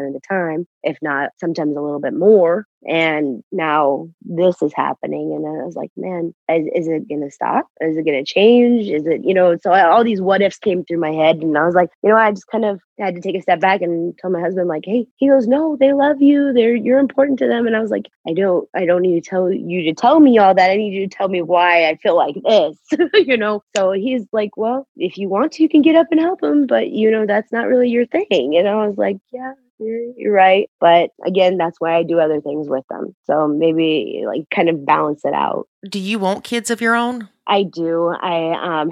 [0.07, 2.66] of the time, if not sometimes a little bit more.
[2.88, 5.34] And now this is happening.
[5.34, 7.68] And I was like, man, is, is it to stop?
[7.82, 8.88] Is it to change?
[8.88, 11.38] Is it, you know, so all these what ifs came through my head.
[11.38, 13.60] And I was like, you know, I just kind of had to take a step
[13.60, 16.54] back and tell my husband, like, hey, he goes, no, they love you.
[16.54, 17.68] They're, you're important to them.
[17.68, 20.38] And I was like, I don't, I don't need to tell you to tell me
[20.38, 20.72] all that.
[20.72, 22.78] I need you to tell me why I feel like this,
[23.14, 23.62] you know?
[23.76, 26.66] So he's like, well, if you want to, you can get up and help him,
[26.66, 28.56] but you know, that's not really your thing.
[28.58, 30.70] And I was like, yeah, you're right.
[30.80, 33.16] But again, that's why I do other things with them.
[33.26, 35.68] So maybe like kind of balance it out.
[35.90, 37.30] Do you want kids of your own?
[37.48, 38.08] I do.
[38.10, 38.92] I um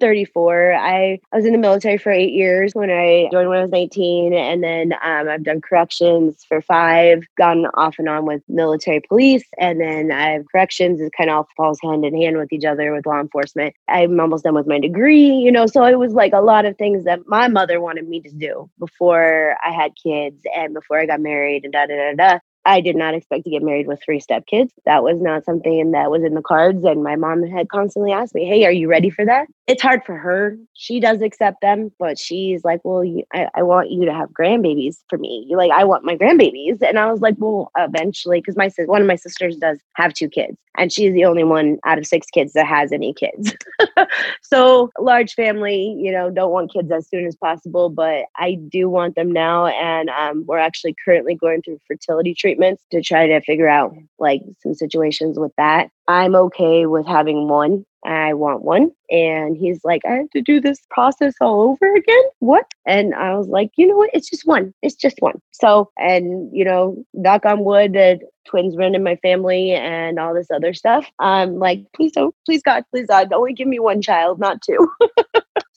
[0.00, 0.74] 34.
[0.74, 3.70] I, I was in the military for eight years when I joined when I was
[3.70, 4.34] 19.
[4.34, 9.44] And then um, I've done corrections for five, gone off and on with military police.
[9.58, 12.64] And then I have corrections is kind of all falls hand in hand with each
[12.64, 13.74] other with law enforcement.
[13.88, 16.76] I'm almost done with my degree, you know, so it was like a lot of
[16.76, 21.06] things that my mother wanted me to do before I had kids and before I
[21.06, 22.38] got married and da da da da.
[22.64, 24.70] I did not expect to get married with three stepkids.
[24.84, 26.84] That was not something that was in the cards.
[26.84, 29.48] And my mom had constantly asked me, Hey, are you ready for that?
[29.68, 30.58] It's hard for her.
[30.74, 34.30] She does accept them, but she's like, Well, you, I, I want you to have
[34.30, 35.46] grandbabies for me.
[35.48, 36.82] You like, I want my grandbabies.
[36.82, 40.28] And I was like, Well, eventually, because my one of my sisters does have two
[40.28, 43.54] kids, and she's the only one out of six kids that has any kids.
[44.42, 48.90] so, large family, you know, don't want kids as soon as possible, but I do
[48.90, 49.66] want them now.
[49.66, 54.42] And um, we're actually currently going through fertility treatments to try to figure out like
[54.60, 55.90] some situations with that.
[56.08, 57.84] I'm okay with having one.
[58.04, 58.90] I want one.
[59.10, 62.22] And he's like, I have to do this process all over again.
[62.40, 62.66] What?
[62.84, 64.10] And I was like, you know what?
[64.12, 64.74] It's just one.
[64.82, 65.40] It's just one.
[65.52, 70.34] So, and, you know, knock on wood that twins run in my family and all
[70.34, 71.06] this other stuff.
[71.20, 74.90] I'm like, please don't, please God, please God, only give me one child, not two.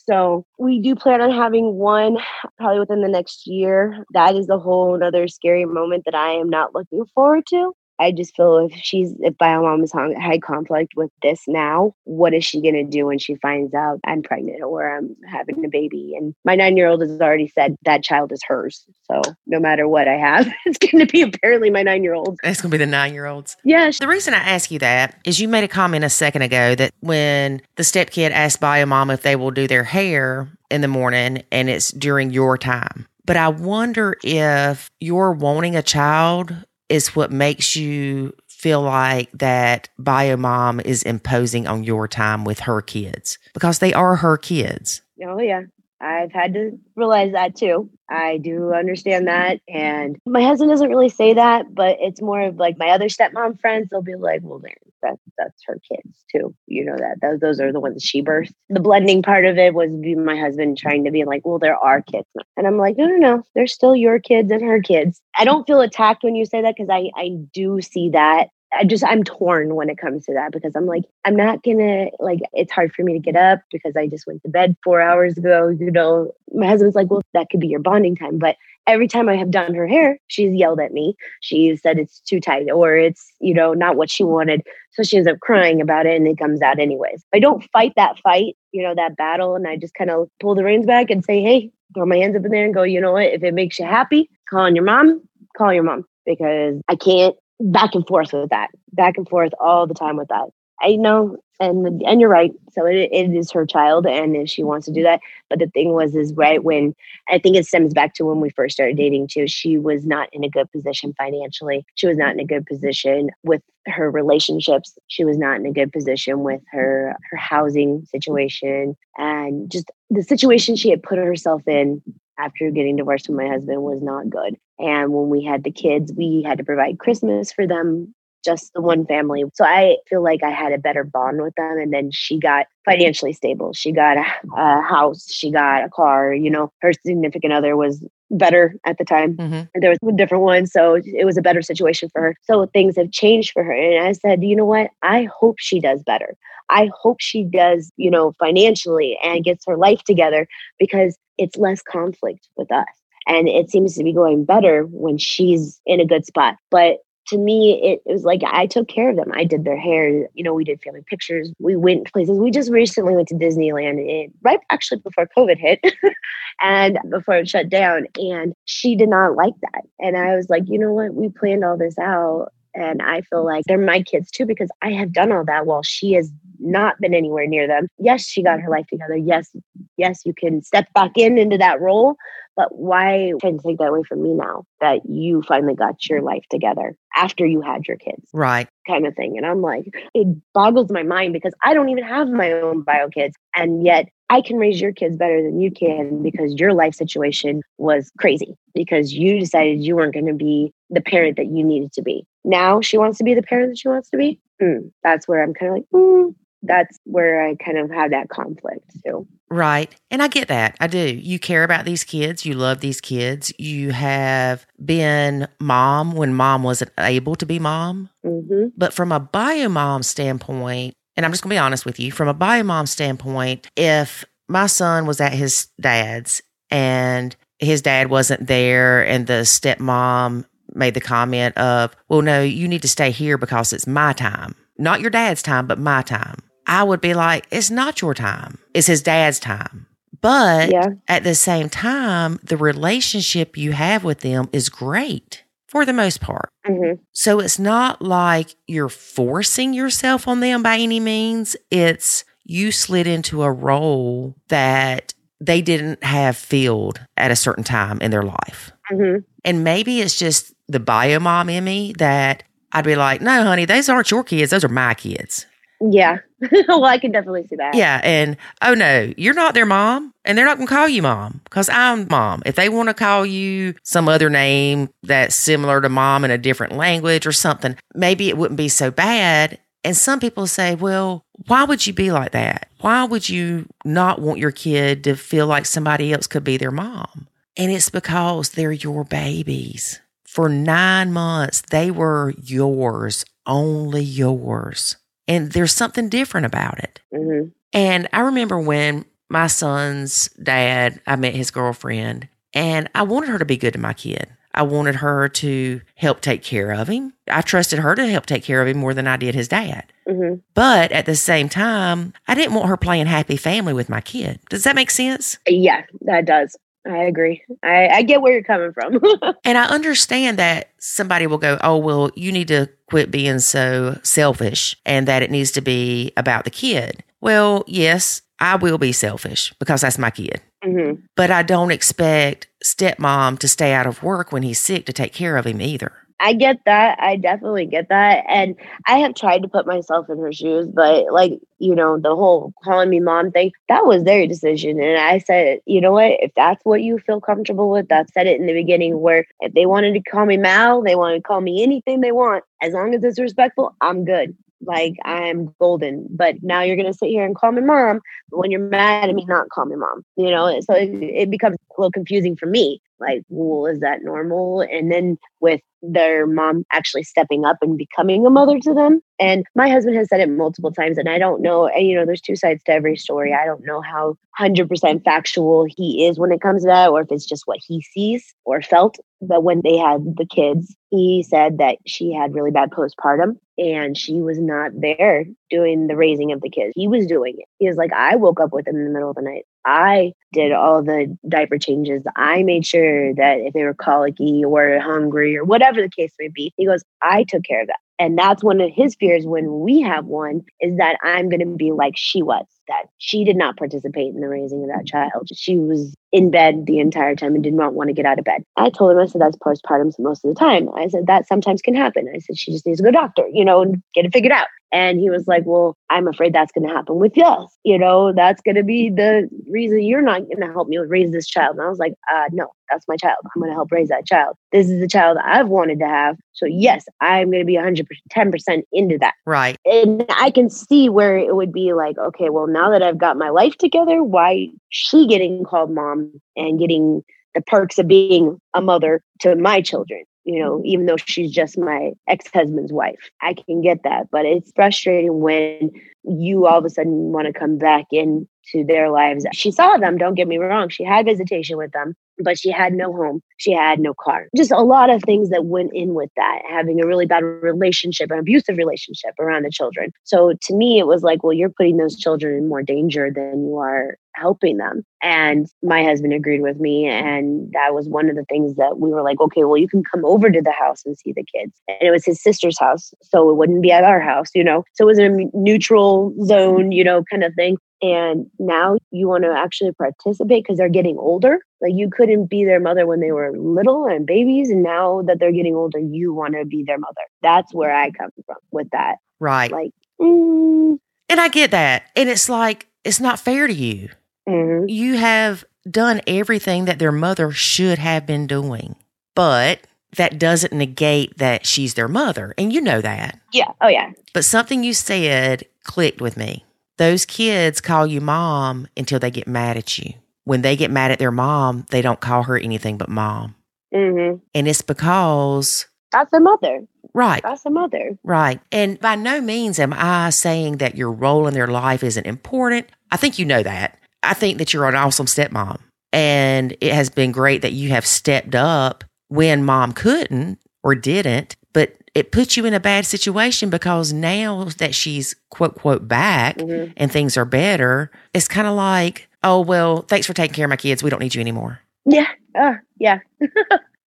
[0.07, 2.17] So we do plan on having one
[2.57, 4.05] probably within the next year.
[4.13, 7.73] That is a whole other scary moment that I am not looking forward to.
[7.99, 12.33] I just feel if she's if bio mom is had conflict with this now, what
[12.33, 16.13] is she gonna do when she finds out I'm pregnant or I'm having a baby?
[16.17, 18.85] And my nine year old has already said that child is hers.
[19.09, 22.39] So no matter what I have, it's gonna be apparently my nine year old.
[22.43, 23.55] It's gonna be the nine year olds.
[23.63, 23.91] Yeah.
[23.97, 26.91] The reason I ask you that is you made a comment a second ago that
[26.99, 31.43] when the stepkid asked bio mom if they will do their hair in the morning
[31.51, 33.07] and it's during your time.
[33.25, 36.55] But I wonder if you're wanting a child
[36.89, 42.61] is what makes you feel like that bio mom is imposing on your time with
[42.61, 45.01] her kids because they are her kids.
[45.23, 45.63] Oh, yeah.
[46.01, 47.89] I've had to realize that too.
[48.09, 49.61] I do understand that.
[49.67, 53.59] And my husband doesn't really say that, but it's more of like my other stepmom
[53.59, 54.61] friends, they'll be like, well,
[55.01, 56.53] that, that's her kids too.
[56.67, 57.73] You know that those, those are mm-hmm.
[57.73, 58.53] the ones she birthed.
[58.69, 62.01] The blending part of it was my husband trying to be like, well, there are
[62.01, 62.27] kids.
[62.57, 65.21] And I'm like, no, no, no, they're still your kids and her kids.
[65.37, 68.83] I don't feel attacked when you say that because I, I do see that I
[68.83, 72.39] just I'm torn when it comes to that because I'm like I'm not gonna like
[72.53, 75.37] it's hard for me to get up because I just went to bed four hours
[75.37, 75.69] ago.
[75.69, 78.57] You know, my husband's like, well, that could be your bonding time, but
[78.87, 81.15] every time I have done her hair, she's yelled at me.
[81.41, 84.61] She said it's too tight or it's you know not what she wanted,
[84.91, 87.23] so she ends up crying about it and it comes out anyways.
[87.33, 90.55] I don't fight that fight, you know, that battle, and I just kind of pull
[90.55, 93.01] the reins back and say, hey, throw my hands up in there and go, you
[93.01, 93.25] know what?
[93.25, 95.21] If it makes you happy, call on your mom.
[95.57, 99.87] Call your mom because I can't back and forth with that, back and forth all
[99.87, 100.49] the time with that.
[100.85, 102.53] I know, and and you're right.
[102.71, 105.19] So it, it is her child, and if she wants to do that,
[105.49, 106.93] but the thing was, is right when
[107.27, 109.47] I think it stems back to when we first started dating too.
[109.47, 111.83] She was not in a good position financially.
[111.95, 114.95] She was not in a good position with her relationships.
[115.07, 120.21] She was not in a good position with her her housing situation, and just the
[120.21, 122.03] situation she had put herself in
[122.37, 124.55] after getting divorced from my husband was not good.
[124.77, 128.13] And when we had the kids, we had to provide Christmas for them,
[128.45, 129.43] just the one family.
[129.55, 131.77] So I feel like I had a better bond with them.
[131.79, 133.73] And then she got financially stable.
[133.73, 134.25] She got a,
[134.55, 136.33] a house, she got a car.
[136.33, 139.35] You know, her significant other was better at the time.
[139.35, 139.79] Mm-hmm.
[139.81, 140.67] There was a different one.
[140.67, 142.35] So it was a better situation for her.
[142.43, 143.73] So things have changed for her.
[143.73, 144.91] And I said, you know what?
[145.01, 146.35] I hope she does better.
[146.69, 150.47] I hope she does, you know, financially and gets her life together
[150.79, 152.85] because it's less conflict with us.
[153.27, 156.57] And it seems to be going better when she's in a good spot.
[156.69, 159.31] But to me, it, it, was like I took care of them.
[159.33, 160.27] I did their hair.
[160.33, 161.51] You know, we did family pictures.
[161.59, 162.37] We went places.
[162.37, 165.79] We just recently went to Disneyland, it, right actually before COVID hit,
[166.61, 168.07] and before it shut down.
[168.15, 169.83] And she did not like that.
[169.99, 171.13] And I was like, you know what?
[171.13, 174.91] We planned all this out, and I feel like they're my kids too because I
[174.91, 177.87] have done all that while she has not been anywhere near them.
[177.99, 179.15] Yes, she got her life together.
[179.15, 179.55] Yes,
[179.97, 182.15] yes, you can step back in into that role,
[182.55, 186.21] but why try to take that away from me now that you finally got your
[186.21, 188.29] life together after you had your kids?
[188.33, 188.67] Right.
[188.87, 189.37] Kind of thing.
[189.37, 193.09] And I'm like, it boggles my mind because I don't even have my own bio
[193.09, 193.35] kids.
[193.55, 197.61] And yet I can raise your kids better than you can because your life situation
[197.77, 201.93] was crazy because you decided you weren't going to be the parent that you needed
[201.93, 202.25] to be.
[202.43, 204.39] Now she wants to be the parent that she wants to be.
[204.61, 206.33] Mm, that's where I'm kind of like, mm,
[206.67, 209.27] that's where I kind of have that conflict too.
[209.49, 209.93] Right.
[210.11, 210.75] And I get that.
[210.79, 210.99] I do.
[210.99, 212.45] You care about these kids.
[212.45, 213.53] You love these kids.
[213.57, 218.09] You have been mom when mom wasn't able to be mom.
[218.25, 218.69] Mm-hmm.
[218.75, 222.11] But from a bio mom standpoint, and I'm just going to be honest with you,
[222.11, 228.09] from a bio mom standpoint, if my son was at his dad's and his dad
[228.09, 233.11] wasn't there and the stepmom made the comment of, well, no, you need to stay
[233.11, 234.55] here because it's my time.
[234.77, 236.39] Not your dad's time, but my time.
[236.67, 238.59] I would be like, it's not your time.
[238.73, 239.87] It's his dad's time.
[240.21, 240.87] But yeah.
[241.07, 246.21] at the same time, the relationship you have with them is great for the most
[246.21, 246.49] part.
[246.67, 247.01] Mm-hmm.
[247.11, 251.55] So it's not like you're forcing yourself on them by any means.
[251.69, 257.99] It's you slid into a role that they didn't have filled at a certain time
[258.01, 258.71] in their life.
[258.91, 259.19] Mm-hmm.
[259.43, 263.65] And maybe it's just the bio mom in me that I'd be like, no, honey,
[263.65, 264.51] those aren't your kids.
[264.51, 265.45] Those are my kids.
[265.81, 266.19] Yeah.
[266.67, 267.75] well, I can definitely see that.
[267.75, 267.99] Yeah.
[268.03, 271.41] And oh no, you're not their mom and they're not going to call you mom
[271.43, 272.43] because I'm mom.
[272.45, 276.37] If they want to call you some other name that's similar to mom in a
[276.37, 279.59] different language or something, maybe it wouldn't be so bad.
[279.83, 282.69] And some people say, well, why would you be like that?
[282.81, 286.71] Why would you not want your kid to feel like somebody else could be their
[286.71, 287.27] mom?
[287.55, 290.01] And it's because they're your babies.
[290.25, 294.97] For nine months, they were yours, only yours.
[295.27, 297.01] And there's something different about it.
[297.13, 297.49] Mm-hmm.
[297.73, 303.39] And I remember when my son's dad, I met his girlfriend, and I wanted her
[303.39, 304.29] to be good to my kid.
[304.53, 307.13] I wanted her to help take care of him.
[307.27, 309.91] I trusted her to help take care of him more than I did his dad.
[310.07, 310.35] Mm-hmm.
[310.53, 314.39] But at the same time, I didn't want her playing happy family with my kid.
[314.49, 315.37] Does that make sense?
[315.45, 316.55] Yeah, that does.
[316.87, 317.43] I agree.
[317.63, 318.99] I, I get where you're coming from.
[319.43, 323.99] and I understand that somebody will go, oh, well, you need to quit being so
[324.03, 327.03] selfish and that it needs to be about the kid.
[327.21, 330.41] Well, yes, I will be selfish because that's my kid.
[330.63, 331.01] Mm-hmm.
[331.15, 335.13] But I don't expect stepmom to stay out of work when he's sick to take
[335.13, 335.91] care of him either.
[336.19, 336.97] I get that.
[337.01, 338.23] I definitely get that.
[338.29, 338.55] And
[338.87, 342.53] I have tried to put myself in her shoes, but like, you know, the whole
[342.63, 344.79] calling me mom thing, that was their decision.
[344.79, 346.13] And I said, you know what?
[346.21, 349.53] If that's what you feel comfortable with, that said it in the beginning where if
[349.53, 352.43] they wanted to call me Mal, they want to call me anything they want.
[352.61, 356.07] As long as it's respectful, I'm good like I'm golden.
[356.09, 358.01] But now you're gonna sit here and call me mom.
[358.29, 360.03] But when you're mad at me, not call me mom.
[360.15, 362.81] You know, so it, it becomes a little confusing for me.
[362.99, 364.61] Like, well, is that normal?
[364.61, 365.61] And then with
[365.91, 369.01] their mom actually stepping up and becoming a mother to them.
[369.19, 371.67] And my husband has said it multiple times, and I don't know.
[371.67, 373.33] And you know, there's two sides to every story.
[373.33, 377.11] I don't know how 100% factual he is when it comes to that, or if
[377.11, 378.97] it's just what he sees or felt.
[379.21, 383.97] But when they had the kids, he said that she had really bad postpartum and
[383.97, 386.73] she was not there doing the raising of the kids.
[386.75, 387.45] He was doing it.
[387.57, 389.45] He was like, I woke up with them in the middle of the night.
[389.65, 392.03] I did all the diaper changes.
[392.15, 396.27] I made sure that if they were colicky or hungry or whatever the case may
[396.27, 397.79] be, he goes, I took care of that.
[397.97, 401.55] And that's one of his fears when we have one is that I'm going to
[401.55, 405.29] be like she was, that she did not participate in the raising of that child.
[405.35, 408.25] She was in bed the entire time and did not want to get out of
[408.25, 408.43] bed.
[408.55, 410.69] I told him, I said, that's postpartum most of the time.
[410.75, 412.09] I said, that sometimes can happen.
[412.13, 414.31] I said, she just needs to go to doctor, you know, and get it figured
[414.31, 414.47] out.
[414.75, 417.55] And he was like, Well, I'm afraid that's going to happen with us.
[417.63, 421.11] You know, that's going to be the reason you're not going to help me raise
[421.11, 421.55] this child.
[421.55, 423.17] And I was like, uh, No, that's my child.
[423.23, 424.35] I'm going to help raise that child.
[424.51, 426.17] This is the child I've wanted to have.
[426.33, 429.13] So, yes, I'm going to be 110% into that.
[429.25, 429.55] Right.
[429.63, 433.17] And I can see where it would be like, okay, well, now that I've got
[433.17, 437.03] my life together, why she getting called mom and getting
[437.35, 440.05] the perks of being a mother to my children?
[440.25, 440.65] you know, mm-hmm.
[440.65, 443.09] even though she's just my ex husband's wife.
[443.21, 445.71] I can get that, but it's frustrating when
[446.03, 449.25] you all of a sudden want to come back into their lives.
[449.33, 450.69] She saw them, don't get me wrong.
[450.69, 453.21] She had visitation with them, but she had no home.
[453.37, 454.27] She had no car.
[454.35, 458.11] Just a lot of things that went in with that, having a really bad relationship,
[458.11, 459.91] an abusive relationship around the children.
[460.03, 463.47] So to me, it was like, well, you're putting those children in more danger than
[463.47, 464.83] you are helping them.
[465.01, 466.87] And my husband agreed with me.
[466.87, 469.83] And that was one of the things that we were like, okay, well, you can
[469.83, 471.51] come over to the house and see the kids.
[471.67, 472.93] And it was his sister's house.
[473.03, 474.63] So it wouldn't be at our house, you know?
[474.73, 477.57] So it was a neutral zone, you know, kind of thing.
[477.81, 481.39] And now you want to actually participate because they're getting older.
[481.61, 484.49] Like you couldn't be their mother when they were little and babies.
[484.49, 487.01] And now that they're getting older, you want to be their mother.
[487.21, 488.97] That's where I come from with that.
[489.19, 489.51] Right.
[489.51, 490.77] Like, mm.
[491.09, 491.83] and I get that.
[491.95, 493.89] And it's like, it's not fair to you.
[494.27, 494.69] Mm-hmm.
[494.69, 498.75] You have done everything that their mother should have been doing,
[499.15, 499.59] but
[499.97, 502.33] that doesn't negate that she's their mother.
[502.37, 503.19] And you know that.
[503.33, 503.51] Yeah.
[503.61, 503.91] Oh, yeah.
[504.13, 506.44] But something you said clicked with me.
[506.77, 509.93] Those kids call you mom until they get mad at you.
[510.25, 513.35] When they get mad at their mom, they don't call her anything but mom.
[513.73, 514.17] Mm-hmm.
[514.33, 515.67] And it's because.
[515.91, 516.65] That's their mother.
[516.93, 517.21] Right.
[517.23, 517.97] That's their mother.
[518.03, 518.41] Right.
[518.51, 522.67] And by no means am I saying that your role in their life isn't important.
[522.91, 523.79] I think you know that.
[524.03, 525.59] I think that you're an awesome stepmom.
[525.93, 531.35] And it has been great that you have stepped up when mom couldn't or didn't,
[531.53, 536.37] but it puts you in a bad situation because now that she's quote, quote, back
[536.37, 536.73] Mhm.
[536.77, 540.49] and things are better, it's kind of like, oh, well, thanks for taking care of
[540.49, 540.83] my kids.
[540.83, 541.59] We don't need you anymore.
[541.85, 542.07] Yeah.
[542.37, 542.99] Uh, yeah.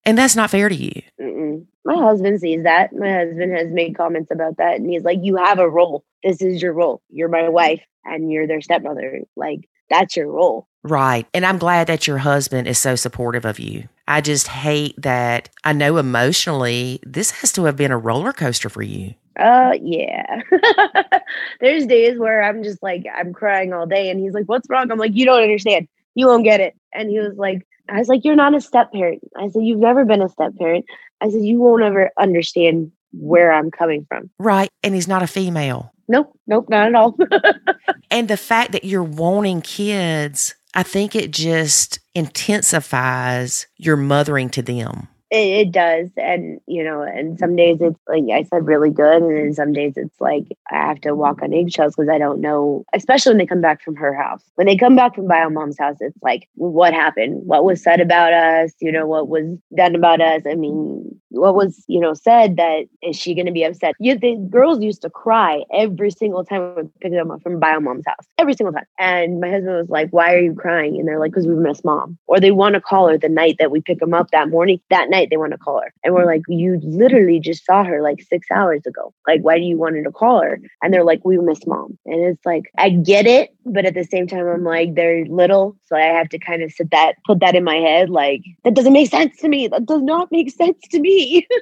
[0.04, 1.02] And that's not fair to you.
[1.20, 1.66] Mm-mm.
[1.84, 2.94] My husband sees that.
[2.94, 4.76] My husband has made comments about that.
[4.76, 6.02] And he's like, You have a role.
[6.24, 7.02] This is your role.
[7.10, 9.20] You're my wife and you're their stepmother.
[9.36, 10.68] Like, that's your role.
[10.84, 11.26] Right.
[11.34, 13.88] And I'm glad that your husband is so supportive of you.
[14.06, 18.68] I just hate that I know emotionally this has to have been a roller coaster
[18.68, 19.14] for you.
[19.38, 20.40] Uh, yeah.
[21.60, 24.10] There's days where I'm just like, I'm crying all day.
[24.10, 24.90] And he's like, What's wrong?
[24.90, 25.88] I'm like, You don't understand.
[26.14, 26.74] You won't get it.
[26.92, 29.20] And he was like, I was like, You're not a step parent.
[29.36, 30.86] I said, You've never been a step parent.
[31.20, 34.30] I said, You won't ever understand where I'm coming from.
[34.38, 34.70] Right.
[34.82, 35.92] And he's not a female.
[36.08, 37.16] Nope, nope, not at all.
[38.10, 44.62] And the fact that you're wanting kids, I think it just intensifies your mothering to
[44.62, 45.08] them.
[45.30, 46.08] It, it does.
[46.16, 49.22] And, you know, and some days it's like I said, really good.
[49.22, 52.40] And then some days it's like I have to walk on eggshells because I don't
[52.40, 54.42] know, especially when they come back from her house.
[54.54, 57.42] When they come back from bio mom's house, it's like, what happened?
[57.44, 58.72] What was said about us?
[58.80, 60.42] You know, what was done about us?
[60.50, 63.94] I mean, what was, you know, said that is she going to be upset?
[63.98, 67.80] You, the girls used to cry every single time we picked them up from bio
[67.80, 68.86] mom's house, every single time.
[68.98, 70.98] And my husband was like, why are you crying?
[70.98, 72.18] And they're like, because we miss mom.
[72.26, 74.80] Or they want to call her the night that we pick them up that morning.
[74.90, 75.92] That night they want to call her.
[76.04, 79.12] And we're like, you literally just saw her like six hours ago.
[79.26, 80.60] Like, why do you want to call her?
[80.82, 81.98] And they're like, we miss mom.
[82.06, 85.76] And it's like, I get it, but at the same time i'm like they're little
[85.86, 88.74] so i have to kind of sit that put that in my head like that
[88.74, 89.68] doesn't make sense to me.
[89.68, 91.46] That does not make sense to me.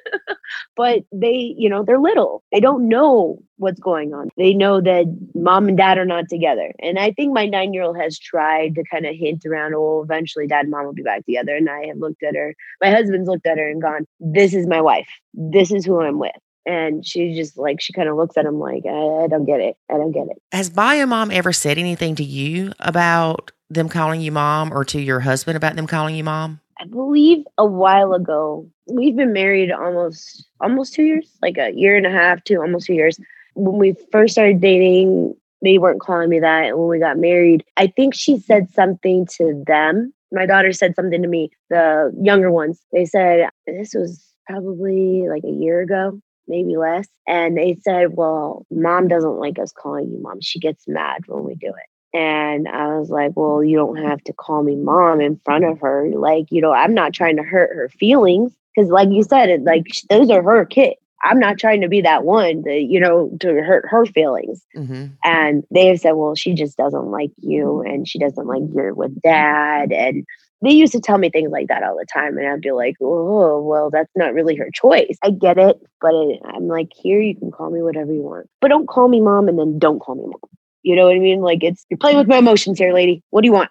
[0.76, 2.44] But they you know they're little.
[2.52, 4.28] They don't know what's going on.
[4.36, 6.72] They know that mom and dad are not together.
[6.80, 10.02] And i think my nine year old has tried to kind of hint around oh
[10.02, 11.56] eventually dad and mom will be back together.
[11.56, 14.66] And i have looked at her my husband's looked at her and gone this is
[14.66, 15.08] my wife.
[15.34, 16.32] This is who i'm with
[16.66, 19.60] and she just like she kind of looks at him like I, I, don't get
[19.60, 19.76] it.
[19.90, 20.42] I don't get it.
[20.52, 25.00] Has bio mom ever said anything to you about them calling you mom or to
[25.00, 26.60] your husband about them calling you mom?
[26.78, 31.96] I believe a while ago we've been married almost almost two years like a year
[31.96, 33.18] and a half to almost two years.
[33.54, 37.64] When we first started dating they weren't calling me that and when we got married
[37.78, 40.12] i think she said something to them.
[40.32, 42.80] My daughter said something to me the younger ones.
[42.92, 47.06] They said this was probably like a year ago maybe less.
[47.26, 50.40] And they said, Well, mom doesn't like us calling you mom.
[50.40, 52.16] She gets mad when we do it.
[52.18, 55.80] And I was like, Well, you don't have to call me mom in front of
[55.80, 56.10] her.
[56.14, 58.52] Like, you know, I'm not trying to hurt her feelings.
[58.78, 60.96] Cause, like you said, it, like those are her kids.
[61.22, 64.62] I'm not trying to be that one that, you know, to hurt her feelings.
[64.76, 65.06] Mm-hmm.
[65.24, 68.94] And they have said, well, she just doesn't like you and she doesn't like you're
[68.94, 69.92] with dad.
[69.92, 70.24] And
[70.62, 72.96] they used to tell me things like that all the time and i'd be like
[73.00, 77.34] oh well that's not really her choice i get it but i'm like here you
[77.36, 80.14] can call me whatever you want but don't call me mom and then don't call
[80.14, 80.50] me mom
[80.86, 81.40] you know what I mean?
[81.40, 83.20] Like it's you're playing with my emotions here, lady.
[83.30, 83.70] What do you want?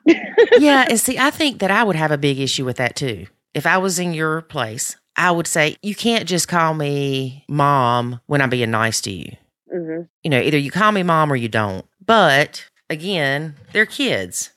[0.60, 3.26] yeah, and see, I think that I would have a big issue with that too.
[3.54, 8.20] If I was in your place, I would say you can't just call me mom
[8.26, 9.32] when I'm being nice to you.
[9.74, 10.02] Mm-hmm.
[10.24, 11.86] You know, either you call me mom or you don't.
[12.06, 14.52] But again, they're kids.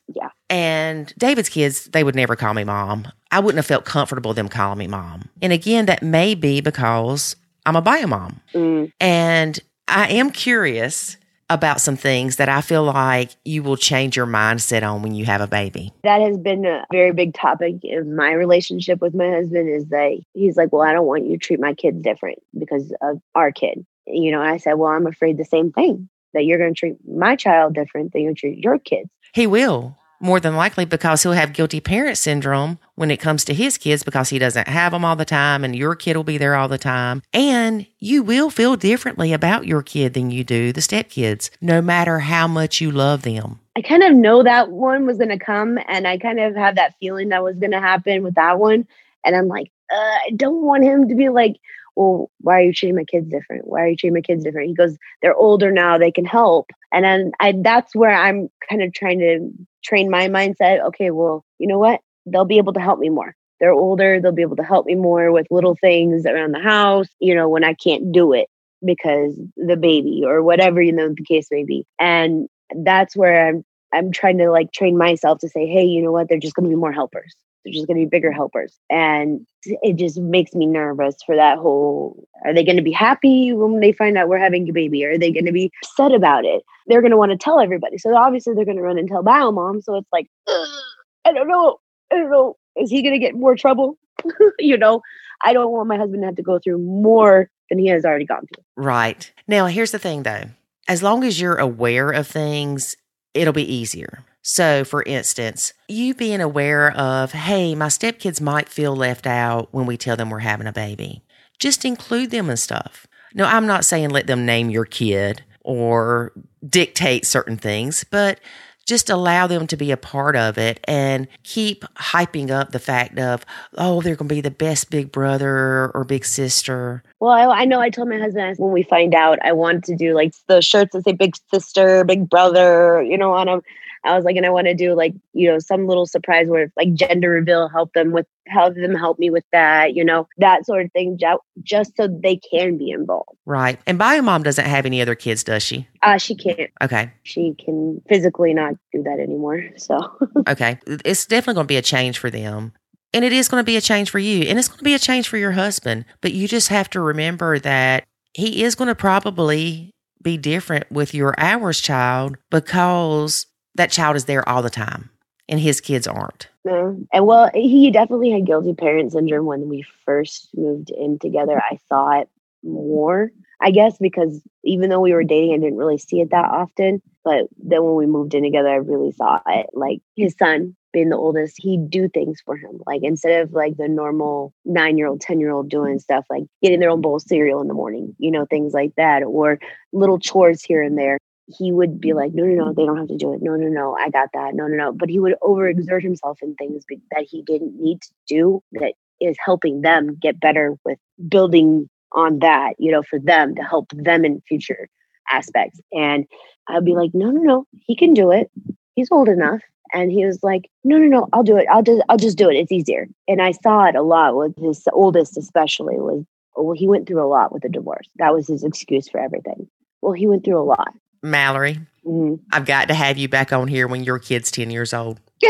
[0.51, 3.09] And David's kids, they would never call me mom.
[3.31, 5.29] I wouldn't have felt comfortable them calling me mom.
[5.43, 7.37] And again, that may be because
[7.67, 8.41] I'm a bio mom.
[8.55, 8.93] Mm.
[9.01, 11.17] And I am curious
[11.51, 15.25] about some things that I feel like you will change your mindset on when you
[15.25, 15.93] have a baby.
[16.03, 20.19] That has been a very big topic in my relationship with my husband is that
[20.35, 23.51] he's like, Well, I don't want you to treat my kids different because of our
[23.51, 23.87] kid.
[24.07, 26.97] You know, I said, Well, I'm afraid the same thing that you're going to treat
[27.07, 29.09] my child different than you treat your kids.
[29.33, 33.55] He will more than likely because he'll have guilty parent syndrome when it comes to
[33.55, 36.39] his kids because he doesn't have them all the time and your kid will be
[36.39, 37.23] there all the time.
[37.33, 42.19] And you will feel differently about your kid than you do the stepkids, no matter
[42.21, 43.61] how much you love them.
[43.77, 46.77] I kind of know that one was going to come and I kind of have
[46.77, 48.87] that feeling that was going to happen with that one.
[49.25, 51.61] And I'm like, uh, I don't want him to be like,
[51.99, 53.67] well, why are you treating my kids different?
[53.67, 54.69] Why are you treating my kids different?
[54.69, 56.71] He goes, they're older now, they can help.
[56.93, 59.51] And then I, that's where I'm kind of trying to
[59.85, 60.85] train my mindset.
[60.89, 62.01] Okay, well, you know what?
[62.27, 63.35] They'll be able to help me more.
[63.61, 67.09] They're older, they'll be able to help me more with little things around the house,
[67.19, 68.49] you know, when I can't do it
[68.85, 71.85] because the baby or whatever, you know, the case may be.
[71.99, 72.49] And
[72.85, 76.29] that's where I'm I'm trying to like train myself to say, hey, you know what?
[76.29, 77.35] They're just going to be more helpers.
[77.65, 78.79] They're just going to be bigger helpers.
[78.89, 83.53] And it just makes me nervous for that whole are they going to be happy
[83.53, 85.05] when they find out we're having a baby?
[85.05, 86.63] Are they going to be upset about it?
[86.87, 87.99] They're going to want to tell everybody.
[87.99, 89.81] So obviously they're going to run and tell bio mom.
[89.83, 91.79] So it's like, I don't know.
[92.13, 92.57] I don't know.
[92.77, 93.99] Is he going to get more trouble?
[94.59, 95.03] you know,
[95.45, 98.25] I don't want my husband to have to go through more than he has already
[98.25, 98.65] gone through.
[98.77, 99.31] Right.
[99.47, 100.45] Now, here's the thing though.
[100.87, 102.97] As long as you're aware of things,
[103.35, 104.25] it'll be easier.
[104.51, 109.85] So, for instance, you being aware of, hey, my stepkids might feel left out when
[109.85, 111.23] we tell them we're having a baby.
[111.59, 113.07] Just include them and stuff.
[113.35, 116.33] No, I'm not saying let them name your kid or
[116.67, 118.41] dictate certain things, but
[118.87, 123.19] just allow them to be a part of it and keep hyping up the fact
[123.19, 123.45] of,
[123.77, 127.03] oh, they're going to be the best big brother or big sister.
[127.21, 129.95] Well, I, I, know I told my husband when we find out, I want to
[129.95, 133.61] do like the shirts that say big sister, big brother, you know, on them.
[134.09, 136.73] I was like, and I want to do like, you know, some little surprise where
[136.77, 140.65] like gender reveal, help them with, help them help me with that, you know, that
[140.65, 141.19] sort of thing,
[141.63, 143.37] just so they can be involved.
[143.45, 143.79] Right.
[143.87, 145.87] And Bio Mom doesn't have any other kids, does she?
[146.03, 146.71] Uh, she can't.
[146.83, 147.13] Okay.
[147.23, 149.63] She can physically not do that anymore.
[149.77, 150.79] So, okay.
[150.87, 152.73] It's definitely going to be a change for them.
[153.13, 154.43] And it is going to be a change for you.
[154.49, 156.05] And it's going to be a change for your husband.
[156.21, 158.05] But you just have to remember that
[158.35, 159.93] he is going to probably
[160.23, 163.47] be different with your ours child because
[163.79, 165.11] that child is there all the time
[165.49, 166.49] and his kids aren't.
[166.65, 166.99] No.
[167.13, 171.59] And well, he definitely had guilty parent syndrome when we first moved in together.
[171.59, 172.29] I saw it
[172.63, 176.45] more, I guess, because even though we were dating, I didn't really see it that
[176.45, 177.01] often.
[177.25, 179.67] But then when we moved in together, I really saw it.
[179.73, 182.81] Like his son being the oldest, he'd do things for him.
[182.87, 186.45] Like instead of like the normal nine year old, 10 year old doing stuff like
[186.63, 189.59] getting their own bowl of cereal in the morning, you know, things like that, or
[189.93, 191.19] little chores here and there
[191.49, 193.41] he would be like, no, no, no, they don't have to do it.
[193.43, 194.55] No, no, no, I got that.
[194.55, 194.93] No, no, no.
[194.93, 199.37] But he would overexert himself in things that he didn't need to do that is
[199.43, 204.25] helping them get better with building on that, you know, for them to help them
[204.25, 204.89] in future
[205.31, 205.81] aspects.
[205.93, 206.27] And
[206.69, 208.51] I'd be like, no, no, no, he can do it.
[208.95, 209.63] He's old enough.
[209.95, 211.67] And he was like, no, no, no, I'll do it.
[211.71, 212.57] I'll just, I'll just do it.
[212.57, 213.09] It's easier.
[213.27, 216.25] And I saw it a lot with his oldest, especially was,
[216.57, 218.07] well, he went through a lot with the divorce.
[218.17, 219.67] That was his excuse for everything.
[220.03, 220.93] Well, he went through a lot.
[221.23, 224.95] Mallory, hmm I've got to have you back on here when your kid's 10 years
[224.95, 225.21] old.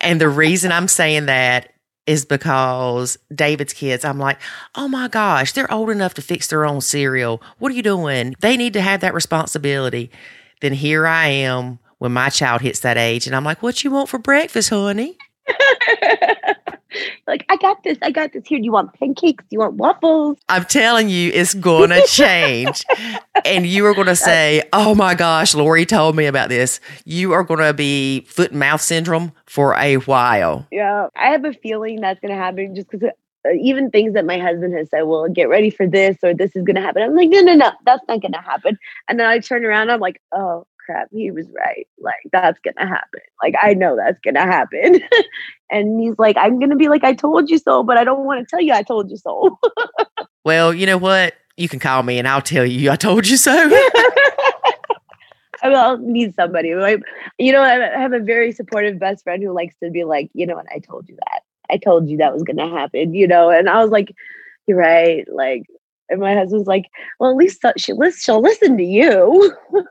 [0.00, 1.72] And the reason I'm saying that
[2.06, 4.38] is because David's kids, I'm like,
[4.74, 7.42] oh my gosh, they're old enough to fix their own cereal.
[7.58, 8.34] What are you doing?
[8.40, 10.10] They need to have that responsibility.
[10.60, 13.90] Then here I am when my child hits that age, and I'm like, what you
[13.90, 15.18] want for breakfast, honey?
[17.26, 17.98] like, I got this.
[18.02, 18.46] I got this.
[18.46, 19.44] Here, do you want pancakes?
[19.44, 20.38] Do you want waffles?
[20.48, 22.84] I'm telling you, it's going to change.
[23.44, 26.80] and you are going to say, oh my gosh, Lori told me about this.
[27.04, 30.66] You are going to be foot and mouth syndrome for a while.
[30.70, 33.08] Yeah, I have a feeling that's going to happen just because
[33.46, 36.54] uh, even things that my husband has said, well, get ready for this or this
[36.56, 37.02] is going to happen.
[37.02, 38.78] I'm like, no, no, no, that's not going to happen.
[39.08, 41.86] And then I turn around, I'm like, oh crap, he was right.
[41.98, 43.20] Like, that's going to happen.
[43.42, 45.00] Like, I know that's going to happen.
[45.70, 48.24] and he's like, I'm going to be like, I told you so, but I don't
[48.24, 49.58] want to tell you I told you so.
[50.44, 51.34] Well, you know what?
[51.58, 53.52] You can call me and I'll tell you I told you so.
[55.62, 56.74] I will need somebody.
[56.74, 57.02] Like,
[57.36, 60.46] you know, I have a very supportive best friend who likes to be like, you
[60.46, 61.42] know what, I told you that.
[61.70, 63.50] I told you that was gonna happen, you know.
[63.50, 64.14] And I was like,
[64.66, 65.26] You're right.
[65.30, 65.64] Like,
[66.08, 66.86] and my husband's like,
[67.20, 69.54] Well, at least uh, she she'll listen to you.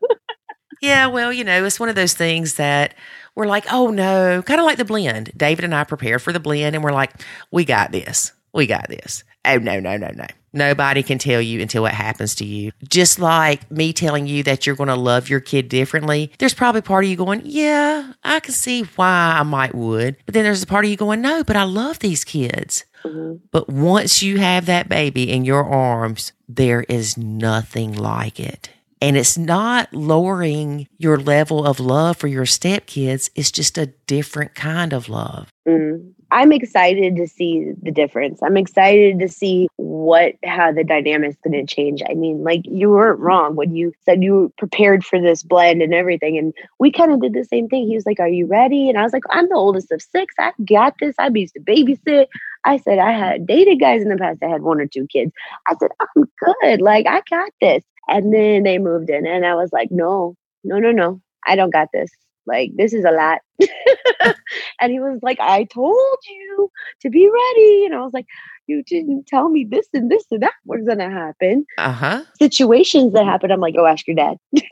[0.82, 2.94] Yeah, well, you know, it's one of those things that
[3.36, 5.32] we're like, oh no, kind of like the blend.
[5.36, 7.12] David and I prepared for the blend and we're like,
[7.52, 8.32] we got this.
[8.54, 9.24] We got this.
[9.46, 10.26] Oh, no, no, no, no.
[10.54, 12.72] Nobody can tell you until it happens to you.
[12.90, 16.82] Just like me telling you that you're going to love your kid differently, there's probably
[16.82, 20.18] part of you going, yeah, I can see why I might would.
[20.26, 22.86] But then there's a part of you going, no, but I love these kids.
[23.06, 23.42] Mhm.
[23.52, 28.70] But once you have that baby in your arms, there is nothing like it.
[29.02, 33.30] And it's not lowering your level of love for your stepkids.
[33.36, 35.50] It's just a different kind of love.
[35.68, 36.14] Mm.
[36.30, 38.42] I'm excited to see the difference.
[38.44, 42.02] I'm excited to see what how the dynamic's going to change.
[42.10, 45.82] I mean, like you weren't wrong when you said you were prepared for this blend
[45.82, 47.88] and everything, and we kind of did the same thing.
[47.88, 50.36] He was like, "Are you ready?" And I was like, "I'm the oldest of six.
[50.38, 51.16] I got this.
[51.18, 52.28] I used to babysit."
[52.66, 55.32] I said, "I had dated guys in the past I had one or two kids."
[55.68, 56.82] I said, "I'm good.
[56.82, 60.80] Like I got this." And then they moved in, and I was like, "No, no,
[60.80, 61.22] no, no.
[61.46, 62.10] I don't got this."
[62.48, 63.42] Like this is a lot.
[64.82, 67.86] and he was like, I told you to be ready.
[67.86, 68.26] And I was like,
[68.68, 71.66] You didn't tell me this and this and that was gonna happen.
[71.78, 72.24] Uh huh.
[72.40, 74.38] Situations that happen, I'm like, oh ask your dad.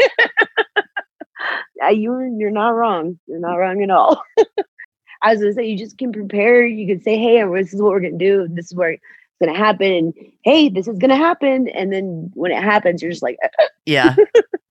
[1.77, 3.19] Yeah, you're you're not wrong.
[3.27, 4.23] You're not wrong at all.
[5.21, 7.91] I was gonna say you just can prepare, you can say, Hey, this is what
[7.91, 8.97] we're gonna do, this is where
[9.39, 10.13] it's gonna happen, and
[10.43, 11.67] hey, this is gonna happen.
[11.69, 13.37] And then when it happens, you're just like,
[13.85, 14.15] Yeah.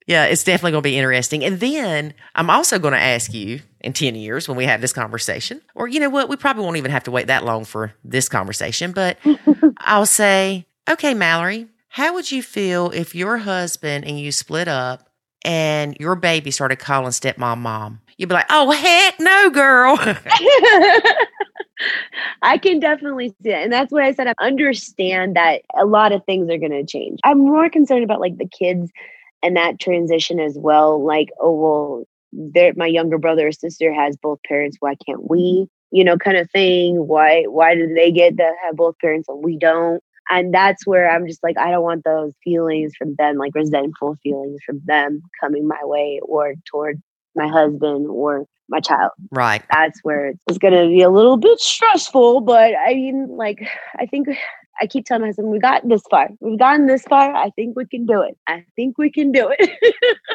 [0.07, 1.45] yeah, it's definitely going to be interesting.
[1.45, 4.93] And then I'm also going to ask you in 10 years when we have this
[4.93, 7.95] conversation, or you know what, we probably won't even have to wait that long for
[8.05, 9.19] this conversation, but
[9.79, 15.09] I'll say, okay, Mallory, how would you feel if your husband and you split up
[15.45, 18.01] and your baby started calling stepmom mom?
[18.17, 19.99] You'd be like, oh, heck no, girl.
[22.43, 23.63] I can definitely see it.
[23.63, 24.29] And that's what I said.
[24.29, 27.19] I understand that a lot of things are going to change.
[27.25, 28.91] I'm more concerned about like the kids
[29.43, 31.05] and that transition as well.
[31.05, 32.05] Like, oh, well,
[32.77, 34.77] my younger brother or sister has both parents.
[34.81, 35.69] Why can't we?
[35.91, 37.07] You know, kind of thing.
[37.07, 40.03] Why, why do they get to have both parents and we don't?
[40.31, 44.17] And that's where I'm just like, I don't want those feelings from them, like resentful
[44.23, 47.03] feelings from them coming my way or toward
[47.35, 49.63] my husband or my child right.
[49.71, 52.41] that's where it's, going to be a little bit stressful.
[52.41, 53.67] But I mean, like,
[53.99, 54.29] I think
[54.81, 56.29] I keep telling myself, we got this far.
[56.41, 57.35] We've gotten this far.
[57.35, 58.39] I think we can do it.
[58.49, 59.71] I think we can do it.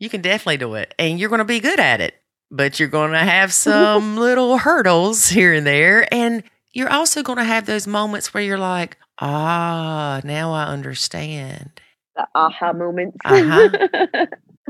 [0.00, 2.14] You can definitely do it, and you're going to be good at it.
[2.50, 6.42] But you're going to have some little hurdles here and there, and
[6.72, 11.80] you're also going to have those moments where you're like, "Ah, now I understand."
[12.16, 13.16] the aha moments.
[13.24, 14.26] Uh-huh.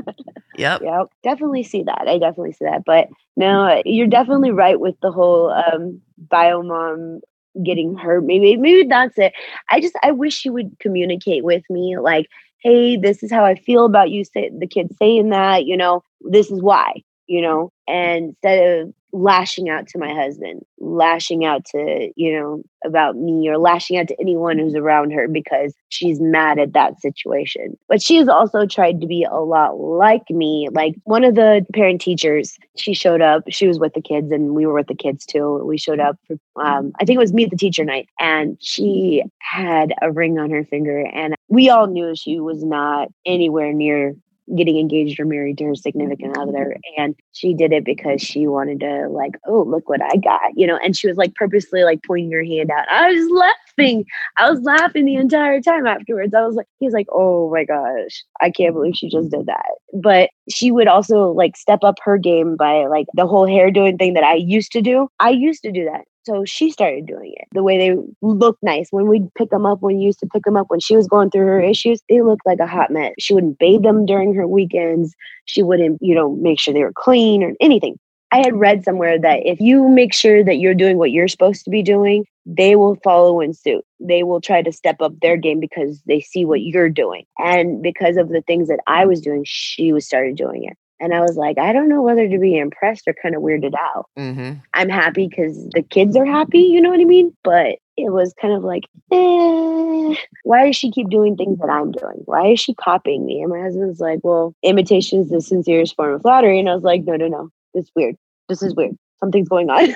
[0.57, 0.81] Yep.
[0.83, 2.05] Yep, definitely see that.
[2.07, 2.83] I definitely see that.
[2.85, 7.21] But no, you're definitely right with the whole um, bio mom
[7.63, 8.23] getting hurt.
[8.23, 9.33] Maybe maybe that's it.
[9.69, 12.27] I just I wish you would communicate with me like,
[12.59, 14.23] hey, this is how I feel about you.
[14.25, 15.65] Say the kid saying that.
[15.65, 17.03] You know, this is why.
[17.27, 22.61] You know, and instead of lashing out to my husband, lashing out to, you know,
[22.83, 26.99] about me or lashing out to anyone who's around her because she's mad at that
[26.99, 27.77] situation.
[27.87, 30.67] But she has also tried to be a lot like me.
[30.71, 34.53] Like one of the parent teachers, she showed up, she was with the kids and
[34.53, 35.63] we were with the kids too.
[35.65, 39.23] We showed up for, um, I think it was meet the teacher night and she
[39.39, 44.15] had a ring on her finger and we all knew she was not anywhere near
[44.55, 46.49] getting engaged or married to her significant mm-hmm.
[46.49, 50.51] other and she did it because she wanted to like oh look what i got
[50.55, 52.89] you know and she was like purposely like pointing her hand out.
[52.89, 54.05] I was laughing.
[54.37, 56.33] I was laughing the entire time afterwards.
[56.33, 58.23] I was like he's like oh my gosh.
[58.41, 59.71] I can't believe she just did that.
[59.93, 63.97] But she would also like step up her game by like the whole hair doing
[63.97, 65.07] thing that i used to do.
[65.19, 68.87] I used to do that so she started doing it the way they look nice.
[68.91, 71.07] When we'd pick them up, when you used to pick them up, when she was
[71.07, 73.13] going through her issues, they looked like a hot mess.
[73.19, 75.15] She wouldn't bathe them during her weekends.
[75.45, 77.97] She wouldn't, you know, make sure they were clean or anything.
[78.31, 81.63] I had read somewhere that if you make sure that you're doing what you're supposed
[81.63, 83.85] to be doing, they will follow in suit.
[83.99, 87.25] They will try to step up their game because they see what you're doing.
[87.37, 90.75] And because of the things that I was doing, she was started doing it.
[90.99, 93.73] And I was like, I don't know whether to be impressed or kind of weirded
[93.75, 94.07] out.
[94.17, 94.59] Mm-hmm.
[94.73, 97.35] I'm happy because the kids are happy, you know what I mean?
[97.43, 101.91] But it was kind of like, eh, why does she keep doing things that I'm
[101.91, 102.21] doing?
[102.25, 103.41] Why is she copying me?
[103.41, 106.59] And my husband's like, well, imitation is the sincerest form of flattery.
[106.59, 108.15] And I was like, no, no, no, it's weird.
[108.47, 108.97] This is weird.
[109.19, 109.93] Something's going on.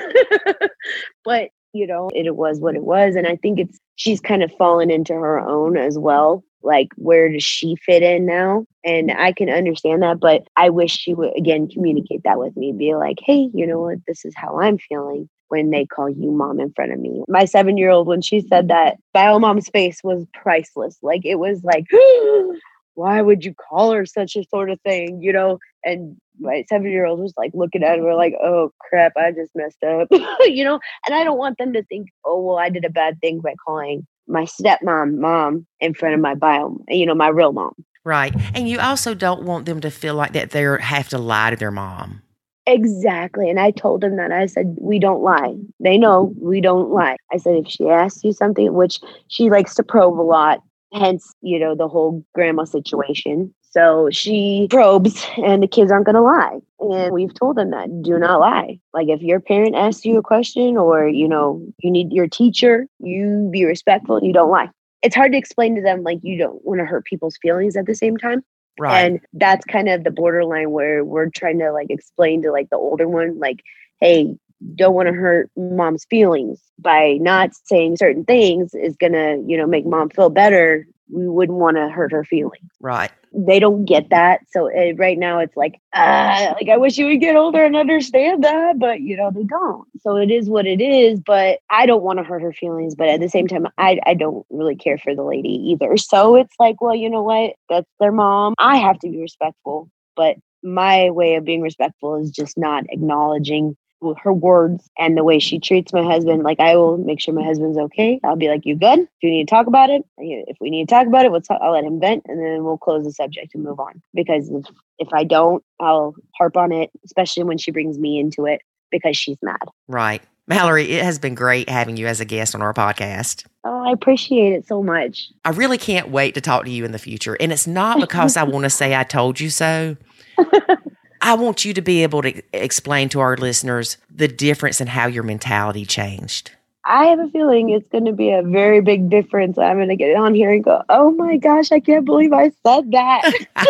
[1.23, 3.15] but you know, it, it was what it was.
[3.15, 7.31] And I think it's, she's kind of fallen into her own as well like where
[7.31, 8.65] does she fit in now?
[8.83, 9.19] And mm-hmm.
[9.19, 12.95] i can understand that but i wish she would again communicate that with me be
[12.95, 13.97] like hey you know what?
[14.07, 17.23] This is how i'm feeling when they call you mom in front of me.
[17.27, 18.67] My seven year old when she said mm-hmm.
[18.67, 20.97] that bio mom's face was priceless.
[21.01, 21.85] Like it was like
[22.93, 25.21] why would you call her such a sort of thing?
[25.21, 25.59] You know?
[25.83, 29.51] And my seven year old was like looking at her like oh crap i just
[29.55, 30.07] messed up.
[30.45, 30.79] You know?
[31.05, 33.55] And i don't want them to think oh well i did a bad thing by
[33.65, 37.73] calling my stepmom mom in front of my bio, you know, my real mom.
[38.05, 38.33] Right.
[38.55, 41.55] And you also don't want them to feel like that they have to lie to
[41.55, 42.21] their mom.
[42.65, 43.49] Exactly.
[43.49, 45.55] And I told them that I said, we don't lie.
[45.79, 47.17] They know we don't lie.
[47.31, 50.61] I said, if she asks you something, which she likes to probe a lot,
[50.93, 53.53] hence, you know, the whole grandma situation.
[53.71, 56.59] So she probes, and the kids aren't going to lie.
[56.79, 58.79] And we've told them that do not lie.
[58.93, 62.87] Like if your parent asks you a question or, you know, you need your teacher,
[62.99, 64.69] you be respectful and you don't lie.
[65.01, 67.85] It's hard to explain to them like you don't want to hurt people's feelings at
[67.85, 68.43] the same time.
[68.79, 69.05] Right.
[69.05, 72.77] And that's kind of the borderline where we're trying to like explain to like the
[72.77, 73.61] older one, like,
[73.99, 74.35] hey,
[74.75, 79.57] don't want to hurt mom's feelings by not saying certain things is going to, you
[79.57, 80.87] know, make mom feel better.
[81.11, 82.69] We wouldn't want to hurt her feelings.
[82.79, 84.41] Right they don't get that.
[84.51, 87.75] So it, right now it's like, uh, like I wish you would get older and
[87.75, 89.87] understand that, but you know they don't.
[90.01, 91.19] So it is what it is.
[91.19, 94.13] But I don't want to hurt her feelings, but at the same time, I I
[94.13, 95.97] don't really care for the lady either.
[95.97, 97.53] So it's like, well, you know what?
[97.69, 98.53] That's their mom.
[98.57, 103.77] I have to be respectful, but my way of being respectful is just not acknowledging
[104.21, 106.43] her words and the way she treats my husband.
[106.43, 108.19] Like I will make sure my husband's okay.
[108.23, 108.99] I'll be like, "You good?
[108.99, 110.03] Do you need to talk about it?
[110.17, 112.63] If we need to talk about it, we'll talk, I'll let him vent, and then
[112.63, 114.01] we'll close the subject and move on.
[114.13, 114.65] Because if
[114.97, 119.17] if I don't, I'll harp on it, especially when she brings me into it because
[119.17, 119.61] she's mad.
[119.87, 120.21] Right.
[120.47, 123.45] Mallory, it has been great having you as a guest on our podcast.
[123.63, 125.29] Oh, I appreciate it so much.
[125.45, 127.37] I really can't wait to talk to you in the future.
[127.39, 129.95] And it's not because I want to say I told you so.
[131.21, 135.07] I want you to be able to explain to our listeners the difference in how
[135.07, 136.51] your mentality changed.
[136.85, 139.57] I have a feeling it's going to be a very big difference.
[139.57, 142.51] I'm going to get on here and go, oh my gosh, I can't believe I
[142.65, 143.33] said that.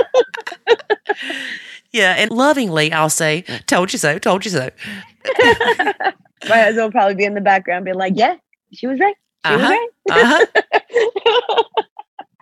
[1.92, 2.16] yeah.
[2.18, 4.70] And lovingly, I'll say, told you so, told you so.
[6.48, 8.36] my husband will probably be in the background, be like, yeah,
[8.74, 9.16] she was right.
[9.46, 9.76] She uh-huh.
[10.08, 10.66] was right.
[10.68, 11.64] uh-huh.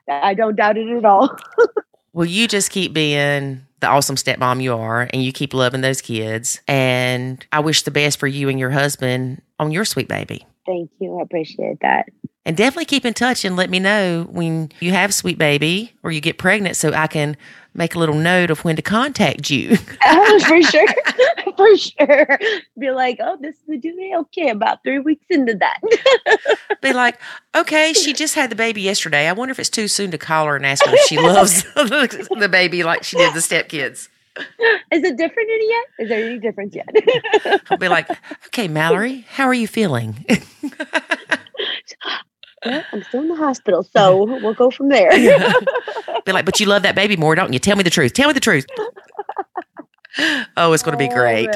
[0.10, 1.36] I don't doubt it at all.
[2.14, 6.02] well, you just keep being the awesome stepmom you are and you keep loving those
[6.02, 6.62] kids.
[6.68, 10.46] And I wish the best for you and your husband on your sweet baby.
[10.66, 11.20] Thank you.
[11.20, 12.06] I appreciate that.
[12.46, 16.12] And definitely keep in touch and let me know when you have sweet baby or
[16.12, 17.36] you get pregnant so I can
[17.78, 19.78] make a little note of when to contact you.
[20.06, 20.88] oh, for sure.
[21.58, 22.40] for sure.
[22.78, 24.16] Be like, oh, this is the due date.
[24.16, 25.80] Okay, about three weeks into that.
[26.82, 27.20] Be like,
[27.56, 29.28] okay, she just had the baby yesterday.
[29.28, 31.64] I wonder if it's too soon to call her and ask her if she loves
[31.74, 34.10] the baby like she did the stepkids.
[34.92, 35.86] Is it different any yet?
[36.00, 37.62] Is there any difference yet?
[37.72, 38.08] I'll be like,
[38.48, 40.26] okay, Mallory, how are you feeling?
[42.92, 45.12] I'm still in the hospital, so we'll go from there.
[46.26, 47.60] Be like, but you love that baby more, don't you?
[47.60, 48.14] Tell me the truth.
[48.14, 48.66] Tell me the truth.
[50.58, 51.50] Oh, it's going to be oh, great.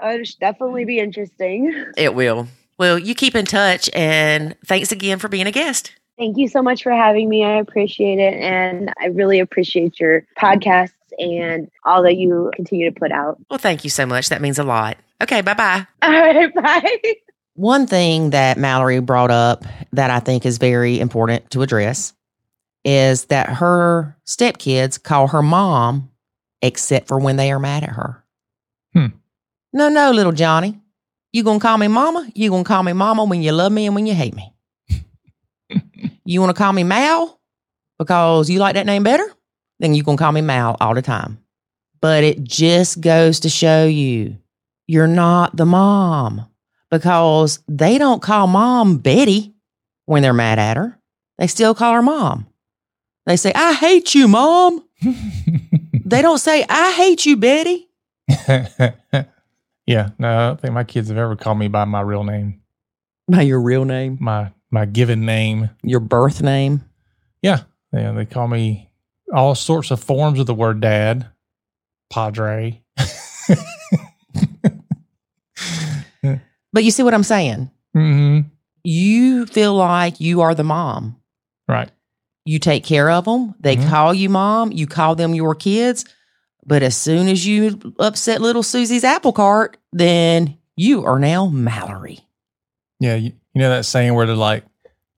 [0.00, 1.86] Oh, it'll definitely be interesting.
[1.96, 2.48] It will.
[2.78, 5.92] Well, you keep in touch and thanks again for being a guest.
[6.18, 7.44] Thank you so much for having me.
[7.44, 8.34] I appreciate it.
[8.34, 13.38] And I really appreciate your podcasts and all that you continue to put out.
[13.50, 14.28] Well, thank you so much.
[14.30, 14.96] That means a lot.
[15.22, 15.86] Okay, bye bye.
[16.02, 17.14] All right, bye.
[17.54, 22.14] One thing that Mallory brought up that I think is very important to address
[22.84, 26.10] is that her stepkids call her mom
[26.62, 28.24] except for when they are mad at her.
[28.94, 29.06] Hmm.
[29.72, 30.80] No, no, little Johnny.
[31.32, 32.28] You gonna call me mama?
[32.34, 34.54] You gonna call me mama when you love me and when you hate me?
[36.24, 37.40] you wanna call me Mal
[37.98, 39.24] because you like that name better?
[39.78, 41.38] Then you gonna call me Mal all the time.
[42.00, 44.38] But it just goes to show you
[44.86, 46.46] you're not the mom
[46.92, 49.54] because they don't call mom Betty
[50.04, 50.96] when they're mad at her.
[51.38, 52.46] They still call her mom.
[53.26, 54.84] They say, I hate you, mom.
[56.04, 57.88] They don't say, I hate you, Betty.
[59.86, 62.60] yeah, no, I don't think my kids have ever called me by my real name,
[63.28, 65.70] By your real name, my my given name.
[65.82, 66.82] your birth name.
[67.40, 67.60] Yeah,
[67.94, 68.90] yeah, they call me
[69.32, 71.28] all sorts of forms of the word dad,
[72.10, 72.82] padre.
[76.72, 77.70] But you see what I'm saying?
[77.94, 78.40] hmm
[78.84, 81.16] You feel like you are the mom.
[81.68, 81.90] Right.
[82.44, 83.54] You take care of them.
[83.60, 83.88] They Mhm.
[83.88, 84.72] call you mom.
[84.72, 86.04] You call them your kids.
[86.66, 92.20] But as soon as you upset little Susie's apple cart, then you are now Mallory.
[93.00, 94.64] Yeah, you, you know that saying where they're like,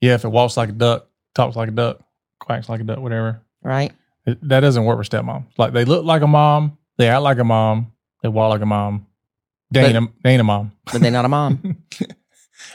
[0.00, 2.00] yeah, if it walks like a duck, talks like a duck,
[2.40, 3.40] quacks like a duck, whatever.
[3.62, 3.92] Right?
[4.26, 5.44] It, that doesn't work with stepmoms.
[5.58, 8.66] Like they look like a mom, they act like a mom, they walk like a
[8.66, 9.06] mom.
[9.74, 10.72] They ain't, a, they ain't a mom.
[10.92, 11.78] But they're not a mom.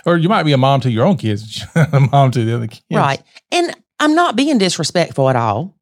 [0.05, 2.31] Or you might be a mom to your own kids, but you're not a mom
[2.31, 2.85] to the other kids.
[2.91, 3.21] Right.
[3.51, 5.75] And I'm not being disrespectful at all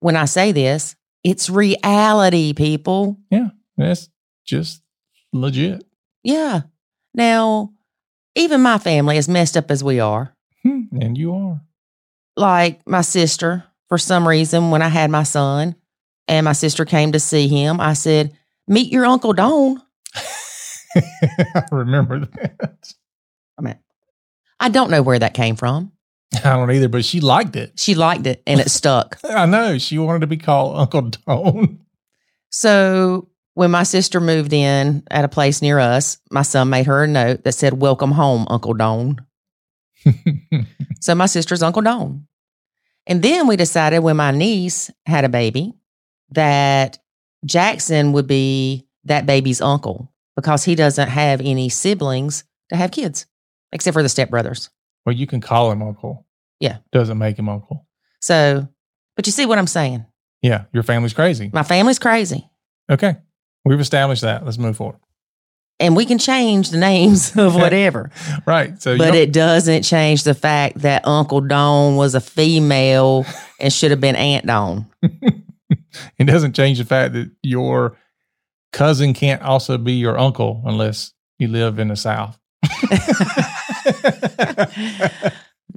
[0.00, 0.94] when I say this.
[1.24, 3.18] It's reality, people.
[3.30, 3.48] Yeah.
[3.78, 4.10] That's
[4.44, 4.82] just
[5.32, 5.84] legit.
[6.22, 6.62] Yeah.
[7.14, 7.72] Now,
[8.34, 10.34] even my family, as messed up as we are,
[10.64, 11.60] Hmm, And you are.
[12.36, 15.76] like my sister, for some reason, when I had my son
[16.28, 18.36] and my sister came to see him, I said,
[18.68, 19.80] Meet your Uncle Don.
[20.96, 22.92] I remember that.
[23.58, 23.78] I mean,
[24.60, 25.92] I don't know where that came from.
[26.44, 27.78] I don't either, but she liked it.
[27.78, 29.18] She liked it and it stuck.
[29.28, 29.78] I know.
[29.78, 31.80] She wanted to be called Uncle Don.
[32.50, 37.04] So when my sister moved in at a place near us, my son made her
[37.04, 39.18] a note that said, Welcome home, Uncle Don.
[41.02, 42.28] So my sister's Uncle Don.
[43.08, 45.74] And then we decided when my niece had a baby
[46.30, 46.98] that
[47.44, 53.26] Jackson would be that baby's uncle because he doesn't have any siblings to have kids
[53.72, 54.68] except for the stepbrothers.
[55.06, 56.26] well, you can call him Uncle.
[56.60, 56.78] Yeah.
[56.92, 57.86] Doesn't make him Uncle.
[58.20, 58.68] So,
[59.16, 60.06] but you see what I'm saying?
[60.42, 60.64] Yeah.
[60.72, 61.50] Your family's crazy.
[61.52, 62.48] My family's crazy
[62.90, 63.16] Okay.
[63.64, 64.44] We've established that.
[64.44, 64.98] Let's move forward.
[65.80, 68.10] and we can change the names of whatever,
[68.46, 68.80] Right.
[68.80, 73.24] So, but it doesn't change the fact that Uncle Don was a female
[73.60, 74.86] and should have been Aunt Don.
[75.02, 77.96] it doesn't change the fact that your
[78.72, 82.38] cousin can't also be your uncle unless you live in the South.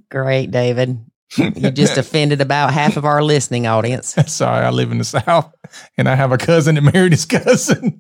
[0.09, 0.99] Great, David.
[1.37, 4.15] You just offended about half of our listening audience.
[4.27, 5.53] Sorry, I live in the South
[5.97, 7.99] and I have a cousin that married his cousin.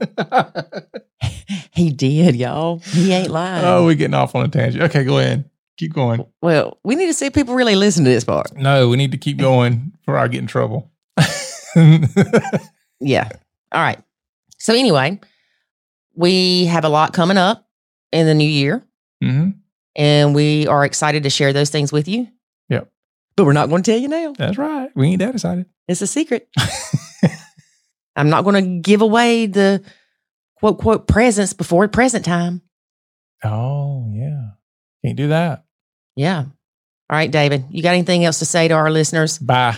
[1.73, 2.79] He did, y'all.
[2.79, 3.65] He ain't lying.
[3.65, 4.83] oh, we're getting off on a tangent.
[4.85, 5.49] Okay, go ahead.
[5.77, 6.25] Keep going.
[6.41, 8.55] well, we need to see if people really listen to this part.
[8.55, 10.89] No, we need to keep going before I get in trouble.
[13.01, 13.27] Yeah.
[13.73, 13.99] All right.
[14.65, 15.19] So, anyway,
[16.15, 17.67] we have a lot coming up
[18.11, 18.83] in the new year,
[19.21, 19.49] hmm
[19.95, 22.27] and we are excited to share those things with you.
[22.69, 22.91] Yep.
[23.37, 24.33] But we're not going to tell you now.
[24.35, 24.89] That's right.
[24.95, 25.67] We ain't that excited.
[25.87, 26.49] It's a secret.
[28.15, 29.83] I'm not going to give away the
[30.57, 32.63] quote, quote, presents before present time.
[33.43, 34.47] Oh, yeah.
[35.05, 35.63] Can't do that.
[36.15, 36.39] Yeah.
[36.39, 39.37] All right, David, you got anything else to say to our listeners?
[39.37, 39.77] Bye.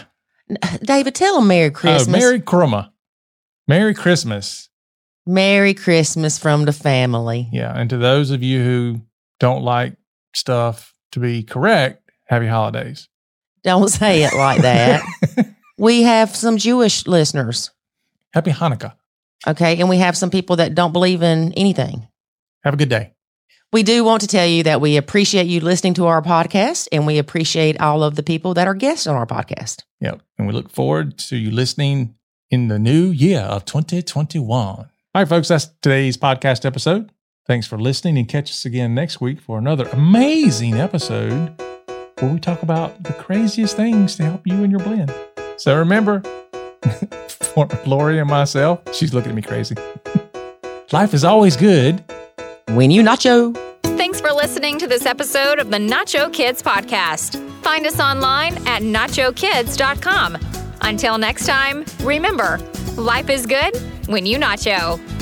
[0.82, 2.08] David, tell them Merry Christmas.
[2.08, 2.92] Oh, Merry Chroma.
[3.68, 4.70] Merry Christmas.
[5.28, 7.48] Merry Christmas from the family.
[7.52, 7.74] Yeah.
[7.76, 9.02] And to those of you who
[9.40, 9.96] don't like
[10.34, 13.10] stuff to be correct, happy holidays.
[13.64, 15.04] Don't say it like that.
[15.78, 17.72] we have some Jewish listeners,
[18.34, 18.94] happy Hanukkah.
[19.46, 19.80] okay?
[19.80, 22.08] And we have some people that don't believe in anything.
[22.64, 23.14] Have a good day.
[23.74, 27.06] We do want to tell you that we appreciate you listening to our podcast and
[27.06, 29.84] we appreciate all of the people that are guests on our podcast.
[30.00, 30.22] Yep.
[30.38, 32.16] And we look forward to you listening
[32.50, 34.88] in the new year of 2021.
[35.18, 37.12] All right, folks, that's today's podcast episode.
[37.48, 41.60] Thanks for listening and catch us again next week for another amazing episode
[42.20, 45.12] where we talk about the craziest things to help you in your blend.
[45.58, 46.22] So remember,
[47.30, 49.76] for Lori and myself, she's looking at me crazy.
[50.92, 52.04] Life is always good
[52.68, 53.58] when you nacho.
[53.98, 57.44] Thanks for listening to this episode of the Nacho Kids Podcast.
[57.64, 60.38] Find us online at nachokids.com.
[60.82, 62.60] Until next time, remember,
[62.98, 63.76] life is good
[64.08, 65.17] when you nacho.